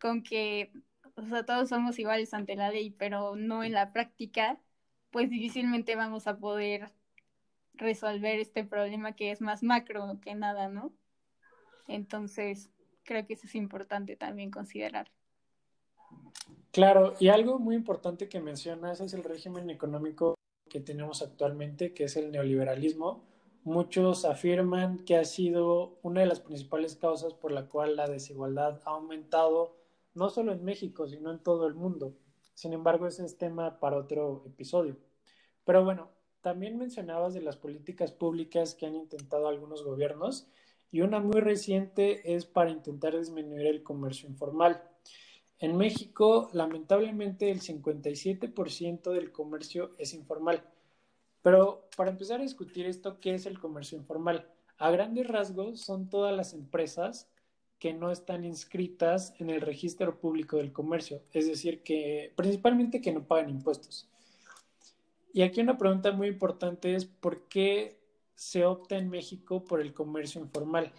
con 0.00 0.22
que, 0.22 0.72
o 1.14 1.22
sea, 1.22 1.44
todos 1.44 1.68
somos 1.68 1.98
iguales 1.98 2.34
ante 2.34 2.56
la 2.56 2.70
ley, 2.70 2.90
pero 2.90 3.36
no 3.36 3.64
en 3.64 3.72
la 3.72 3.92
práctica, 3.92 4.60
pues 5.10 5.30
difícilmente 5.30 5.96
vamos 5.96 6.26
a 6.26 6.38
poder 6.38 6.92
resolver 7.74 8.38
este 8.40 8.64
problema 8.64 9.14
que 9.14 9.30
es 9.30 9.40
más 9.40 9.62
macro 9.62 10.18
que 10.20 10.34
nada, 10.34 10.68
¿no? 10.68 10.92
Entonces, 11.88 12.70
creo 13.04 13.26
que 13.26 13.34
eso 13.34 13.46
es 13.46 13.54
importante 13.54 14.16
también 14.16 14.50
considerar. 14.50 15.10
Claro, 16.72 17.14
y 17.18 17.28
algo 17.28 17.58
muy 17.58 17.74
importante 17.74 18.28
que 18.28 18.40
mencionas 18.40 19.00
es 19.00 19.14
el 19.14 19.24
régimen 19.24 19.70
económico 19.70 20.34
que 20.68 20.80
tenemos 20.80 21.22
actualmente, 21.22 21.94
que 21.94 22.04
es 22.04 22.16
el 22.16 22.30
neoliberalismo. 22.32 23.24
Muchos 23.66 24.24
afirman 24.24 25.00
que 25.00 25.16
ha 25.16 25.24
sido 25.24 25.98
una 26.02 26.20
de 26.20 26.26
las 26.26 26.38
principales 26.38 26.94
causas 26.94 27.34
por 27.34 27.50
la 27.50 27.66
cual 27.68 27.96
la 27.96 28.06
desigualdad 28.06 28.80
ha 28.84 28.90
aumentado, 28.90 29.74
no 30.14 30.30
solo 30.30 30.52
en 30.52 30.64
México, 30.64 31.08
sino 31.08 31.32
en 31.32 31.40
todo 31.40 31.66
el 31.66 31.74
mundo. 31.74 32.14
Sin 32.54 32.72
embargo, 32.72 33.08
ese 33.08 33.24
es 33.24 33.38
tema 33.38 33.80
para 33.80 33.96
otro 33.96 34.44
episodio. 34.46 34.96
Pero 35.64 35.84
bueno, 35.84 36.10
también 36.42 36.78
mencionabas 36.78 37.34
de 37.34 37.40
las 37.40 37.56
políticas 37.56 38.12
públicas 38.12 38.76
que 38.76 38.86
han 38.86 38.94
intentado 38.94 39.48
algunos 39.48 39.82
gobiernos 39.82 40.46
y 40.92 41.00
una 41.00 41.18
muy 41.18 41.40
reciente 41.40 42.36
es 42.36 42.46
para 42.46 42.70
intentar 42.70 43.18
disminuir 43.18 43.66
el 43.66 43.82
comercio 43.82 44.28
informal. 44.28 44.80
En 45.58 45.76
México, 45.76 46.50
lamentablemente, 46.52 47.50
el 47.50 47.62
57% 47.62 49.10
del 49.10 49.32
comercio 49.32 49.90
es 49.98 50.14
informal. 50.14 50.62
Pero 51.46 51.88
para 51.96 52.10
empezar 52.10 52.40
a 52.40 52.42
discutir 52.42 52.86
esto, 52.86 53.20
¿qué 53.20 53.32
es 53.34 53.46
el 53.46 53.60
comercio 53.60 53.96
informal? 53.96 54.48
A 54.78 54.90
grandes 54.90 55.28
rasgos 55.28 55.80
son 55.80 56.10
todas 56.10 56.36
las 56.36 56.52
empresas 56.54 57.30
que 57.78 57.94
no 57.94 58.10
están 58.10 58.44
inscritas 58.44 59.32
en 59.38 59.50
el 59.50 59.60
registro 59.60 60.18
público 60.18 60.56
del 60.56 60.72
comercio, 60.72 61.22
es 61.32 61.46
decir, 61.46 61.84
que 61.84 62.32
principalmente 62.34 63.00
que 63.00 63.12
no 63.12 63.28
pagan 63.28 63.48
impuestos. 63.48 64.10
Y 65.32 65.42
aquí 65.42 65.60
una 65.60 65.78
pregunta 65.78 66.10
muy 66.10 66.26
importante 66.26 66.96
es 66.96 67.04
¿por 67.04 67.46
qué 67.46 68.00
se 68.34 68.64
opta 68.64 68.98
en 68.98 69.08
México 69.08 69.62
por 69.62 69.80
el 69.80 69.94
comercio 69.94 70.40
informal? 70.40 70.92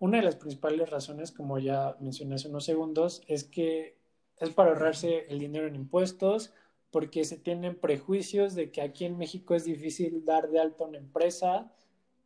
Una 0.00 0.18
de 0.18 0.24
las 0.24 0.36
principales 0.36 0.90
razones, 0.90 1.32
como 1.32 1.58
ya 1.58 1.96
mencioné 1.98 2.34
hace 2.34 2.48
unos 2.48 2.66
segundos, 2.66 3.22
es 3.26 3.44
que 3.44 3.96
es 4.38 4.50
para 4.50 4.68
ahorrarse 4.68 5.24
el 5.30 5.38
dinero 5.38 5.66
en 5.66 5.76
impuestos, 5.76 6.52
porque 6.94 7.24
se 7.24 7.36
tienen 7.36 7.74
prejuicios 7.74 8.54
de 8.54 8.70
que 8.70 8.80
aquí 8.80 9.04
en 9.04 9.18
México 9.18 9.56
es 9.56 9.64
difícil 9.64 10.24
dar 10.24 10.48
de 10.48 10.60
alta 10.60 10.84
una 10.84 10.98
empresa, 10.98 11.72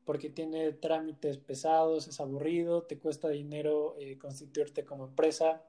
porque 0.04 0.28
tiene 0.28 0.72
trámites 0.72 1.38
pesados, 1.38 2.06
es 2.06 2.20
aburrido, 2.20 2.82
te 2.82 2.98
cuesta 2.98 3.30
dinero 3.30 3.96
eh, 3.98 4.18
constituirte 4.18 4.84
como 4.84 5.06
empresa. 5.06 5.62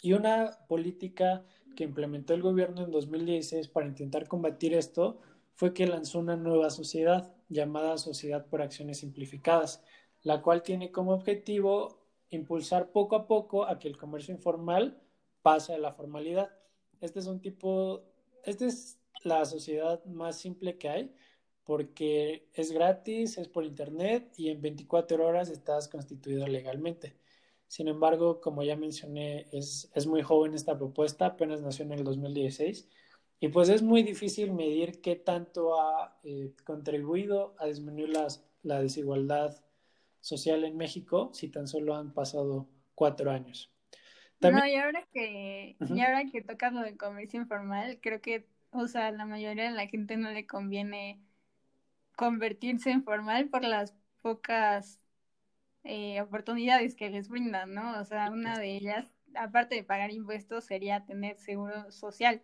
Y 0.00 0.14
una 0.14 0.56
política 0.68 1.44
que 1.76 1.84
implementó 1.84 2.32
el 2.32 2.40
gobierno 2.40 2.82
en 2.82 2.92
2016 2.92 3.68
para 3.68 3.86
intentar 3.86 4.26
combatir 4.26 4.72
esto 4.72 5.20
fue 5.52 5.74
que 5.74 5.86
lanzó 5.86 6.20
una 6.20 6.36
nueva 6.36 6.70
sociedad 6.70 7.30
llamada 7.50 7.98
Sociedad 7.98 8.46
por 8.46 8.62
Acciones 8.62 9.00
Simplificadas, 9.00 9.84
la 10.22 10.40
cual 10.40 10.62
tiene 10.62 10.90
como 10.92 11.12
objetivo 11.12 12.06
impulsar 12.30 12.90
poco 12.90 13.16
a 13.16 13.26
poco 13.26 13.66
a 13.66 13.78
que 13.78 13.86
el 13.86 13.98
comercio 13.98 14.32
informal 14.32 14.98
pase 15.42 15.74
a 15.74 15.78
la 15.78 15.92
formalidad. 15.92 16.57
Este 17.00 17.20
es 17.20 17.26
un 17.26 17.40
tipo, 17.40 18.02
esta 18.44 18.66
es 18.66 18.98
la 19.24 19.44
sociedad 19.44 20.04
más 20.06 20.38
simple 20.38 20.78
que 20.78 20.88
hay 20.88 21.14
porque 21.64 22.48
es 22.54 22.72
gratis, 22.72 23.36
es 23.36 23.48
por 23.48 23.64
internet 23.64 24.32
y 24.38 24.48
en 24.48 24.62
24 24.62 25.26
horas 25.26 25.50
estás 25.50 25.88
constituido 25.88 26.46
legalmente. 26.46 27.16
Sin 27.66 27.88
embargo, 27.88 28.40
como 28.40 28.62
ya 28.62 28.76
mencioné, 28.76 29.46
es, 29.52 29.90
muy 30.06 30.22
joven 30.22 30.54
esta 30.54 30.78
propuesta, 30.78 31.26
apenas 31.26 31.60
nació 31.60 31.84
en 31.84 31.92
el 31.92 32.04
2016 32.04 32.88
y 33.40 33.48
pues 33.48 33.68
es 33.68 33.82
muy 33.82 34.02
difícil 34.02 34.52
medir 34.52 35.02
qué 35.02 35.16
tanto 35.16 35.78
ha 35.80 36.18
eh, 36.24 36.54
contribuido 36.64 37.54
a 37.58 37.66
disminuir 37.66 38.14
la 38.62 38.80
desigualdad 38.80 39.62
social 40.20 40.64
en 40.64 40.76
México 40.76 41.30
si 41.34 41.48
tan 41.48 41.68
solo 41.68 41.94
han 41.94 42.14
pasado 42.14 42.66
cuatro 42.94 43.30
años. 43.30 43.70
No, 44.40 44.64
y 44.66 44.76
ahora 44.76 45.04
que, 45.12 45.80
y 45.88 46.00
ahora 46.00 46.24
que 46.30 46.42
tocas 46.42 46.72
lo 46.72 46.80
del 46.82 46.96
comercio 46.96 47.40
informal, 47.40 47.98
creo 48.00 48.20
que, 48.20 48.46
o 48.70 48.86
sea, 48.86 49.10
la 49.10 49.26
mayoría 49.26 49.64
de 49.64 49.72
la 49.76 49.88
gente 49.88 50.16
no 50.16 50.30
le 50.30 50.46
conviene 50.46 51.20
convertirse 52.16 52.90
en 52.90 53.04
formal 53.04 53.48
por 53.48 53.64
las 53.64 53.94
pocas 54.22 55.00
eh, 55.84 56.20
oportunidades 56.22 56.94
que 56.96 57.10
les 57.10 57.28
brindan, 57.28 57.74
¿no? 57.74 58.00
O 58.00 58.04
sea, 58.04 58.30
una 58.30 58.58
de 58.58 58.76
ellas, 58.76 59.12
aparte 59.34 59.76
de 59.76 59.84
pagar 59.84 60.12
impuestos, 60.12 60.64
sería 60.66 61.04
tener 61.06 61.38
seguro 61.38 61.90
social. 61.92 62.42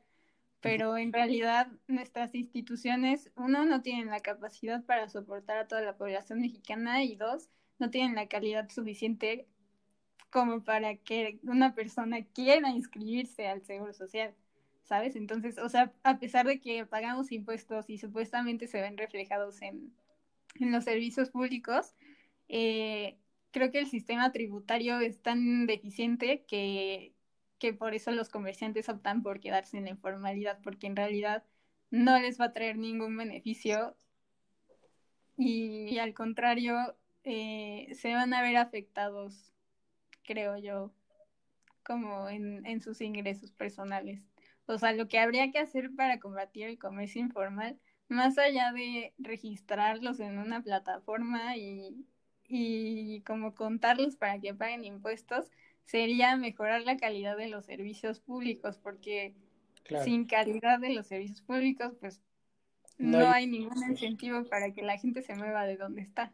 Pero 0.61 0.97
en 0.97 1.13
realidad 1.13 1.69
nuestras 1.89 2.35
instituciones, 2.35 3.31
uno, 3.37 3.65
no 3.67 3.83
tienen 3.83 4.09
la 4.09 4.21
capacidad 4.21 4.85
para 4.85 5.09
soportar 5.09 5.59
a 5.59 5.69
toda 5.69 5.83
la 5.83 5.97
población 5.97 6.41
mexicana 6.41 7.05
y 7.05 7.17
dos, 7.17 7.51
no 7.79 7.91
tienen 7.91 8.15
la 8.17 8.29
calidad 8.29 8.69
suficiente 8.71 9.49
como 10.35 10.65
para 10.65 10.97
que 10.97 11.39
una 11.45 11.77
persona 11.77 12.25
quiera 12.25 12.71
inscribirse 12.71 13.47
al 13.47 13.63
seguro 13.63 13.93
social, 13.93 14.35
¿sabes? 14.83 15.15
Entonces, 15.15 15.59
o 15.59 15.69
sea, 15.69 15.93
a 16.03 16.19
pesar 16.19 16.45
de 16.45 16.61
que 16.61 16.85
pagamos 16.87 17.31
impuestos 17.31 17.89
y 17.89 17.99
supuestamente 17.99 18.67
se 18.67 18.81
ven 18.81 18.99
reflejados 18.99 19.63
en, 19.63 19.95
en 20.57 20.73
los 20.73 20.83
servicios 20.83 21.31
públicos, 21.31 21.95
eh, 22.49 23.17
creo 23.53 23.71
que 23.71 23.79
el 23.79 23.87
sistema 23.87 24.33
tributario 24.33 24.99
es 24.99 25.23
tan 25.23 25.67
deficiente 25.67 26.45
que, 26.49 27.15
que 27.61 27.73
por 27.73 27.95
eso 27.95 28.11
los 28.11 28.29
comerciantes 28.29 28.89
optan 28.89 29.23
por 29.23 29.39
quedarse 29.39 29.79
en 29.79 29.85
la 29.85 29.91
informalidad, 29.91 30.59
porque 30.65 30.89
en 30.89 30.97
realidad 30.97 31.45
no 31.93 32.19
les 32.19 32.41
va 32.41 32.47
a 32.47 32.53
traer 32.53 32.77
ningún 32.77 33.17
beneficio 33.17 33.97
y, 35.37 35.97
al 35.99 36.13
contrario, 36.13 36.97
eh, 37.23 37.89
se 37.95 38.15
van 38.15 38.35
a 38.35 38.43
ver 38.43 38.57
afectados, 38.57 39.54
creo 40.25 40.57
yo, 40.57 40.93
como 41.85 42.29
en, 42.29 42.65
en 42.67 42.81
sus 42.81 43.01
ingresos 43.01 43.53
personales. 43.53 44.23
O 44.67 44.79
sea, 44.79 44.93
lo 44.93 45.09
que 45.09 45.19
habría 45.19 45.51
que 45.51 45.59
hacer 45.59 45.91
para 45.95 46.19
combatir 46.19 46.67
el 46.67 46.79
comercio 46.79 47.21
informal, 47.21 47.79
más 48.09 48.39
allá 48.39 48.73
de 48.73 49.13
registrarlos 49.19 50.21
en 50.21 50.39
una 50.39 50.63
plataforma 50.63 51.57
y, 51.57 52.07
y 52.49 53.21
como 53.23 53.55
contarlos 53.55 54.17
para 54.17 54.39
que 54.39 54.55
paguen 54.55 54.85
impuestos 54.85 55.51
sería 55.85 56.37
mejorar 56.37 56.83
la 56.83 56.97
calidad 56.97 57.37
de 57.37 57.49
los 57.49 57.67
servicios 57.67 58.21
públicos, 58.21 58.79
porque 58.79 59.35
sin 60.03 60.25
calidad 60.25 60.79
de 60.79 60.95
los 60.95 61.07
servicios 61.07 61.43
públicos, 61.43 61.95
pues 62.01 62.23
no, 62.99 63.19
hay... 63.31 63.47
ningún 63.47 63.83
incentivo 63.91 64.45
para 64.45 64.73
que 64.73 64.83
la 64.83 64.97
gente 64.99 65.23
se 65.23 65.35
mueva 65.35 65.67
de 65.67 65.77
donde 65.77 66.03
está. 66.03 66.33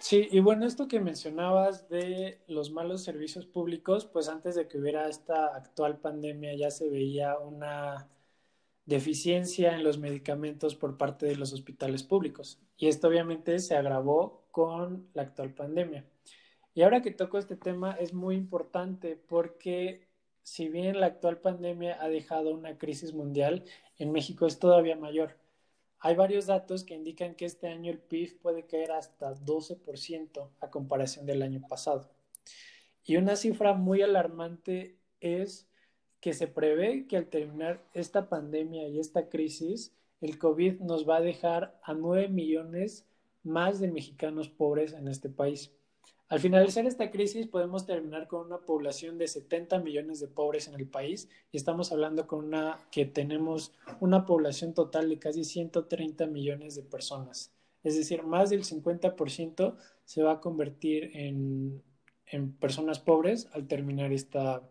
Sí, 0.00 0.28
y 0.30 0.40
bueno, 0.40 0.64
esto 0.66 0.86
que 0.88 1.00
mencionabas 1.00 1.88
de 1.88 2.40
los 2.46 2.70
malos 2.70 3.02
servicios 3.02 3.46
públicos, 3.46 4.06
pues 4.06 4.28
antes 4.28 4.54
de 4.54 4.68
que 4.68 4.78
hubiera 4.78 5.08
esta 5.08 5.46
actual 5.56 5.98
pandemia 5.98 6.54
ya 6.56 6.70
se 6.70 6.88
veía 6.88 7.36
una 7.38 8.08
deficiencia 8.86 9.74
en 9.74 9.84
los 9.84 9.98
medicamentos 9.98 10.76
por 10.76 10.98
parte 10.98 11.26
de 11.26 11.36
los 11.36 11.52
hospitales 11.52 12.04
públicos. 12.04 12.60
Y 12.78 12.88
esto 12.88 13.08
obviamente 13.08 13.58
se 13.60 13.76
agravó 13.76 14.44
con 14.52 15.08
la 15.14 15.22
actual 15.22 15.54
pandemia. 15.54 16.04
Y 16.74 16.82
ahora 16.82 17.02
que 17.02 17.10
toco 17.12 17.38
este 17.38 17.56
tema 17.56 17.92
es 17.94 18.14
muy 18.14 18.36
importante 18.36 19.16
porque 19.16 20.08
si 20.42 20.68
bien 20.68 21.00
la 21.00 21.06
actual 21.06 21.38
pandemia 21.40 22.02
ha 22.02 22.08
dejado 22.08 22.54
una 22.54 22.78
crisis 22.78 23.14
mundial, 23.14 23.64
en 23.98 24.12
México 24.12 24.46
es 24.46 24.58
todavía 24.60 24.96
mayor. 24.96 25.36
Hay 26.00 26.14
varios 26.14 26.46
datos 26.46 26.84
que 26.84 26.94
indican 26.94 27.34
que 27.34 27.44
este 27.44 27.68
año 27.68 27.90
el 27.90 27.98
PIB 27.98 28.40
puede 28.40 28.66
caer 28.66 28.92
hasta 28.92 29.34
12% 29.34 30.50
a 30.60 30.70
comparación 30.70 31.26
del 31.26 31.42
año 31.42 31.60
pasado. 31.68 32.10
Y 33.04 33.16
una 33.16 33.36
cifra 33.36 33.74
muy 33.74 34.02
alarmante 34.02 34.96
es 35.20 35.68
que 36.20 36.32
se 36.34 36.46
prevé 36.46 37.06
que 37.06 37.16
al 37.16 37.26
terminar 37.26 37.82
esta 37.94 38.28
pandemia 38.28 38.86
y 38.88 39.00
esta 39.00 39.28
crisis, 39.28 39.94
el 40.20 40.38
COVID 40.38 40.80
nos 40.80 41.08
va 41.08 41.16
a 41.16 41.22
dejar 41.22 41.78
a 41.82 41.94
9 41.94 42.28
millones 42.28 43.06
más 43.42 43.80
de 43.80 43.90
mexicanos 43.90 44.48
pobres 44.48 44.92
en 44.92 45.08
este 45.08 45.28
país. 45.28 45.72
Al 46.28 46.40
finalizar 46.40 46.84
esta 46.84 47.10
crisis 47.10 47.46
podemos 47.46 47.86
terminar 47.86 48.28
con 48.28 48.44
una 48.44 48.58
población 48.58 49.16
de 49.16 49.28
70 49.28 49.78
millones 49.78 50.20
de 50.20 50.28
pobres 50.28 50.68
en 50.68 50.74
el 50.74 50.86
país 50.86 51.30
y 51.50 51.56
estamos 51.56 51.90
hablando 51.90 52.26
con 52.26 52.44
una 52.44 52.78
que 52.90 53.06
tenemos 53.06 53.72
una 54.00 54.26
población 54.26 54.74
total 54.74 55.08
de 55.08 55.18
casi 55.18 55.42
130 55.42 56.26
millones 56.26 56.74
de 56.74 56.82
personas. 56.82 57.54
Es 57.82 57.96
decir, 57.96 58.24
más 58.24 58.50
del 58.50 58.64
50% 58.64 59.76
se 60.04 60.22
va 60.22 60.32
a 60.32 60.40
convertir 60.40 61.12
en, 61.14 61.82
en 62.26 62.52
personas 62.52 62.98
pobres 62.98 63.48
al 63.52 63.66
terminar 63.66 64.12
esta, 64.12 64.68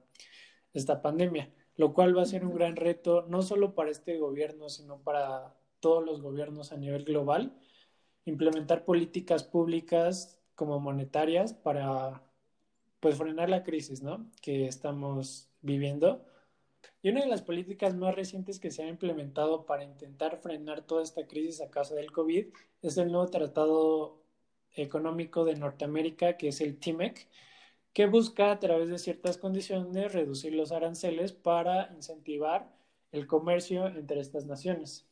esta 0.76 1.02
pandemia, 1.02 1.52
lo 1.76 1.92
cual 1.92 2.16
va 2.16 2.22
a 2.22 2.26
ser 2.26 2.46
un 2.46 2.54
gran 2.54 2.76
reto 2.76 3.26
no 3.30 3.42
solo 3.42 3.74
para 3.74 3.90
este 3.90 4.20
gobierno, 4.20 4.70
sino 4.70 5.00
para 5.00 5.56
todos 5.80 6.06
los 6.06 6.22
gobiernos 6.22 6.72
a 6.72 6.78
nivel 6.78 7.04
global, 7.04 7.58
implementar 8.26 8.86
políticas 8.86 9.44
públicas 9.44 10.37
como 10.58 10.82
monetarias 10.82 11.54
para 11.54 12.22
pues 13.00 13.16
frenar 13.16 13.50
la 13.50 13.64
crisis, 13.64 14.02
¿no? 14.02 14.30
que 14.42 14.68
estamos 14.68 15.50
viviendo. 15.62 16.26
Y 17.02 17.10
una 17.10 17.22
de 17.22 17.28
las 17.28 17.44
políticas 17.44 17.96
más 17.96 18.16
recientes 18.16 18.60
que 18.60 18.72
se 18.72 18.84
ha 18.84 18.90
implementado 18.90 19.66
para 19.66 19.84
intentar 19.84 20.40
frenar 20.40 20.82
toda 20.82 21.04
esta 21.04 21.28
crisis 21.28 21.62
a 21.62 21.70
causa 21.70 21.96
del 21.96 22.12
COVID 22.12 22.48
es 22.82 22.98
el 22.98 23.12
nuevo 23.12 23.28
Tratado 23.28 24.24
Económico 24.72 25.46
de 25.46 25.56
Norteamérica, 25.56 26.38
que 26.38 26.50
es 26.50 26.60
el 26.60 26.80
TIMEC, 26.80 27.28
que 27.94 28.08
busca 28.08 28.52
a 28.52 28.60
través 28.60 28.90
de 28.90 28.98
ciertas 28.98 29.38
condiciones 29.38 30.12
reducir 30.12 30.54
los 30.54 30.72
aranceles 30.72 31.34
para 31.34 31.94
incentivar 31.94 32.76
el 33.12 33.28
comercio 33.28 33.88
entre 33.88 34.20
estas 34.20 34.48
naciones. 34.48 35.08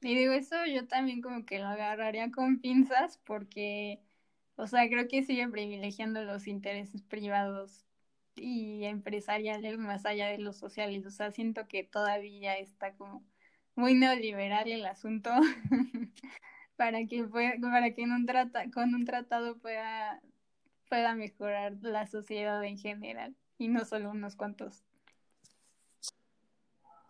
Y 0.00 0.14
digo, 0.14 0.32
eso 0.32 0.56
yo 0.66 0.86
también 0.86 1.20
como 1.20 1.44
que 1.44 1.58
lo 1.58 1.66
agarraría 1.66 2.30
con 2.30 2.60
pinzas 2.60 3.18
porque, 3.26 4.00
o 4.58 4.66
sea, 4.66 4.88
creo 4.88 5.06
que 5.08 5.22
sigue 5.22 5.48
privilegiando 5.48 6.24
los 6.24 6.48
intereses 6.48 7.02
privados 7.02 7.86
y 8.34 8.84
empresariales 8.84 9.78
más 9.78 10.04
allá 10.04 10.28
de 10.28 10.38
los 10.38 10.56
sociales. 10.56 11.06
O 11.06 11.10
sea, 11.10 11.30
siento 11.30 11.68
que 11.68 11.84
todavía 11.84 12.58
está 12.58 12.94
como 12.96 13.24
muy 13.76 13.94
neoliberal 13.94 14.68
el 14.70 14.84
asunto 14.86 15.30
para 16.76 17.06
que 17.06 17.24
para 17.24 17.92
que 17.94 18.02
en 18.02 18.12
un 18.12 18.26
trata, 18.26 18.68
con 18.72 18.94
un 18.94 19.04
tratado 19.04 19.58
pueda 19.58 20.20
pueda 20.88 21.14
mejorar 21.14 21.74
la 21.82 22.06
sociedad 22.08 22.62
en 22.64 22.78
general 22.78 23.36
y 23.58 23.68
no 23.68 23.84
solo 23.84 24.10
unos 24.10 24.34
cuantos. 24.36 24.87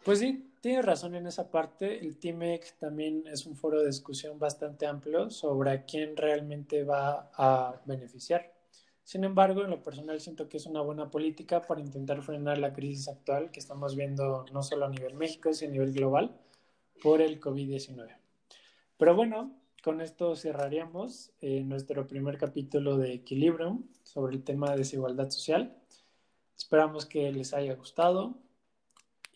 Pues 0.09 0.21
sí, 0.21 0.55
tienes 0.63 0.87
razón 0.87 1.15
en 1.17 1.27
esa 1.27 1.51
parte. 1.51 1.99
El 1.99 2.17
TIMEC 2.17 2.79
también 2.79 3.27
es 3.27 3.45
un 3.45 3.55
foro 3.55 3.81
de 3.81 3.89
discusión 3.89 4.39
bastante 4.39 4.87
amplio 4.87 5.29
sobre 5.29 5.71
a 5.71 5.85
quién 5.85 6.17
realmente 6.17 6.83
va 6.83 7.31
a 7.35 7.83
beneficiar. 7.85 8.55
Sin 9.05 9.25
embargo, 9.25 9.65
en 9.65 9.69
lo 9.69 9.83
personal 9.83 10.19
siento 10.19 10.49
que 10.49 10.57
es 10.57 10.65
una 10.65 10.81
buena 10.81 11.11
política 11.11 11.61
para 11.61 11.83
intentar 11.83 12.23
frenar 12.23 12.57
la 12.57 12.73
crisis 12.73 13.07
actual 13.07 13.51
que 13.51 13.61
estamos 13.61 13.97
viendo 13.97 14.47
no 14.51 14.63
solo 14.63 14.87
a 14.87 14.89
nivel 14.89 15.13
México, 15.13 15.53
sino 15.53 15.73
a 15.73 15.75
nivel 15.75 15.93
global 15.93 16.41
por 17.03 17.21
el 17.21 17.39
COVID-19. 17.39 18.09
Pero 18.97 19.15
bueno, 19.15 19.61
con 19.85 20.01
esto 20.01 20.37
cerraríamos 20.37 21.33
eh, 21.43 21.63
nuestro 21.65 22.07
primer 22.07 22.39
capítulo 22.39 22.97
de 22.97 23.13
Equilibrium 23.13 23.85
sobre 24.05 24.37
el 24.37 24.43
tema 24.43 24.71
de 24.71 24.79
desigualdad 24.79 25.29
social. 25.29 25.77
Esperamos 26.57 27.05
que 27.05 27.31
les 27.31 27.53
haya 27.53 27.75
gustado 27.75 28.39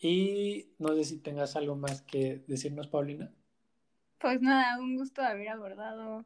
y 0.03 0.67
no 0.79 0.93
sé 0.95 1.05
si 1.05 1.17
tengas 1.17 1.55
algo 1.55 1.75
más 1.75 2.01
que 2.01 2.43
decirnos, 2.47 2.87
Paulina. 2.87 3.31
Pues 4.19 4.41
nada, 4.41 4.79
un 4.79 4.97
gusto 4.97 5.21
haber 5.21 5.49
abordado 5.49 6.25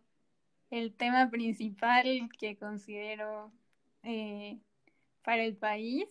el 0.69 0.93
tema 0.93 1.29
principal 1.29 2.29
que 2.39 2.57
considero 2.57 3.51
eh, 4.03 4.59
para 5.23 5.43
el 5.43 5.55
país. 5.55 6.05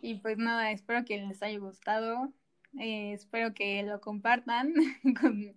Y 0.00 0.16
pues 0.16 0.38
nada, 0.38 0.72
espero 0.72 1.04
que 1.04 1.18
les 1.18 1.42
haya 1.42 1.58
gustado. 1.58 2.32
Eh, 2.78 3.12
espero 3.12 3.52
que 3.54 3.82
lo 3.82 4.00
compartan 4.00 4.74
con 5.20 5.54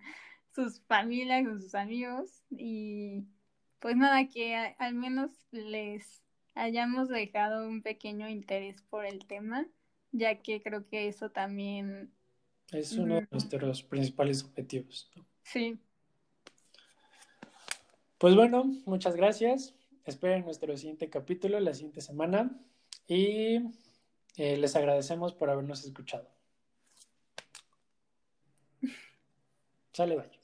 sus 0.54 0.82
familias, 0.82 1.46
con 1.46 1.62
sus 1.62 1.76
amigos 1.76 2.44
y 2.50 3.24
pues 3.80 3.96
nada, 3.96 4.28
que 4.28 4.56
al 4.78 4.94
menos 4.94 5.32
les 5.52 6.22
hayamos 6.54 7.08
dejado 7.08 7.68
un 7.68 7.82
pequeño 7.82 8.28
interés 8.28 8.82
por 8.82 9.06
el 9.06 9.26
tema, 9.26 9.66
ya 10.12 10.42
que 10.42 10.62
creo 10.62 10.88
que 10.88 11.08
eso 11.08 11.30
también 11.30 12.12
es 12.72 12.94
uno 12.94 13.16
de 13.16 13.28
nuestros 13.32 13.84
principales 13.84 14.44
objetivos. 14.44 15.12
Sí. 15.44 15.80
Pues 18.18 18.36
bueno, 18.36 18.66
muchas 18.86 19.16
gracias. 19.16 19.74
Esperen 20.06 20.44
nuestro 20.44 20.76
siguiente 20.76 21.10
capítulo 21.10 21.60
la 21.60 21.74
siguiente 21.74 22.02
semana 22.02 22.60
y 23.08 23.58
eh, 24.36 24.58
les 24.58 24.76
agradecemos 24.76 25.34
por 25.34 25.50
habernos 25.50 25.84
escuchado. 25.86 26.30
Sale, 29.94 30.16
bye. 30.16 30.39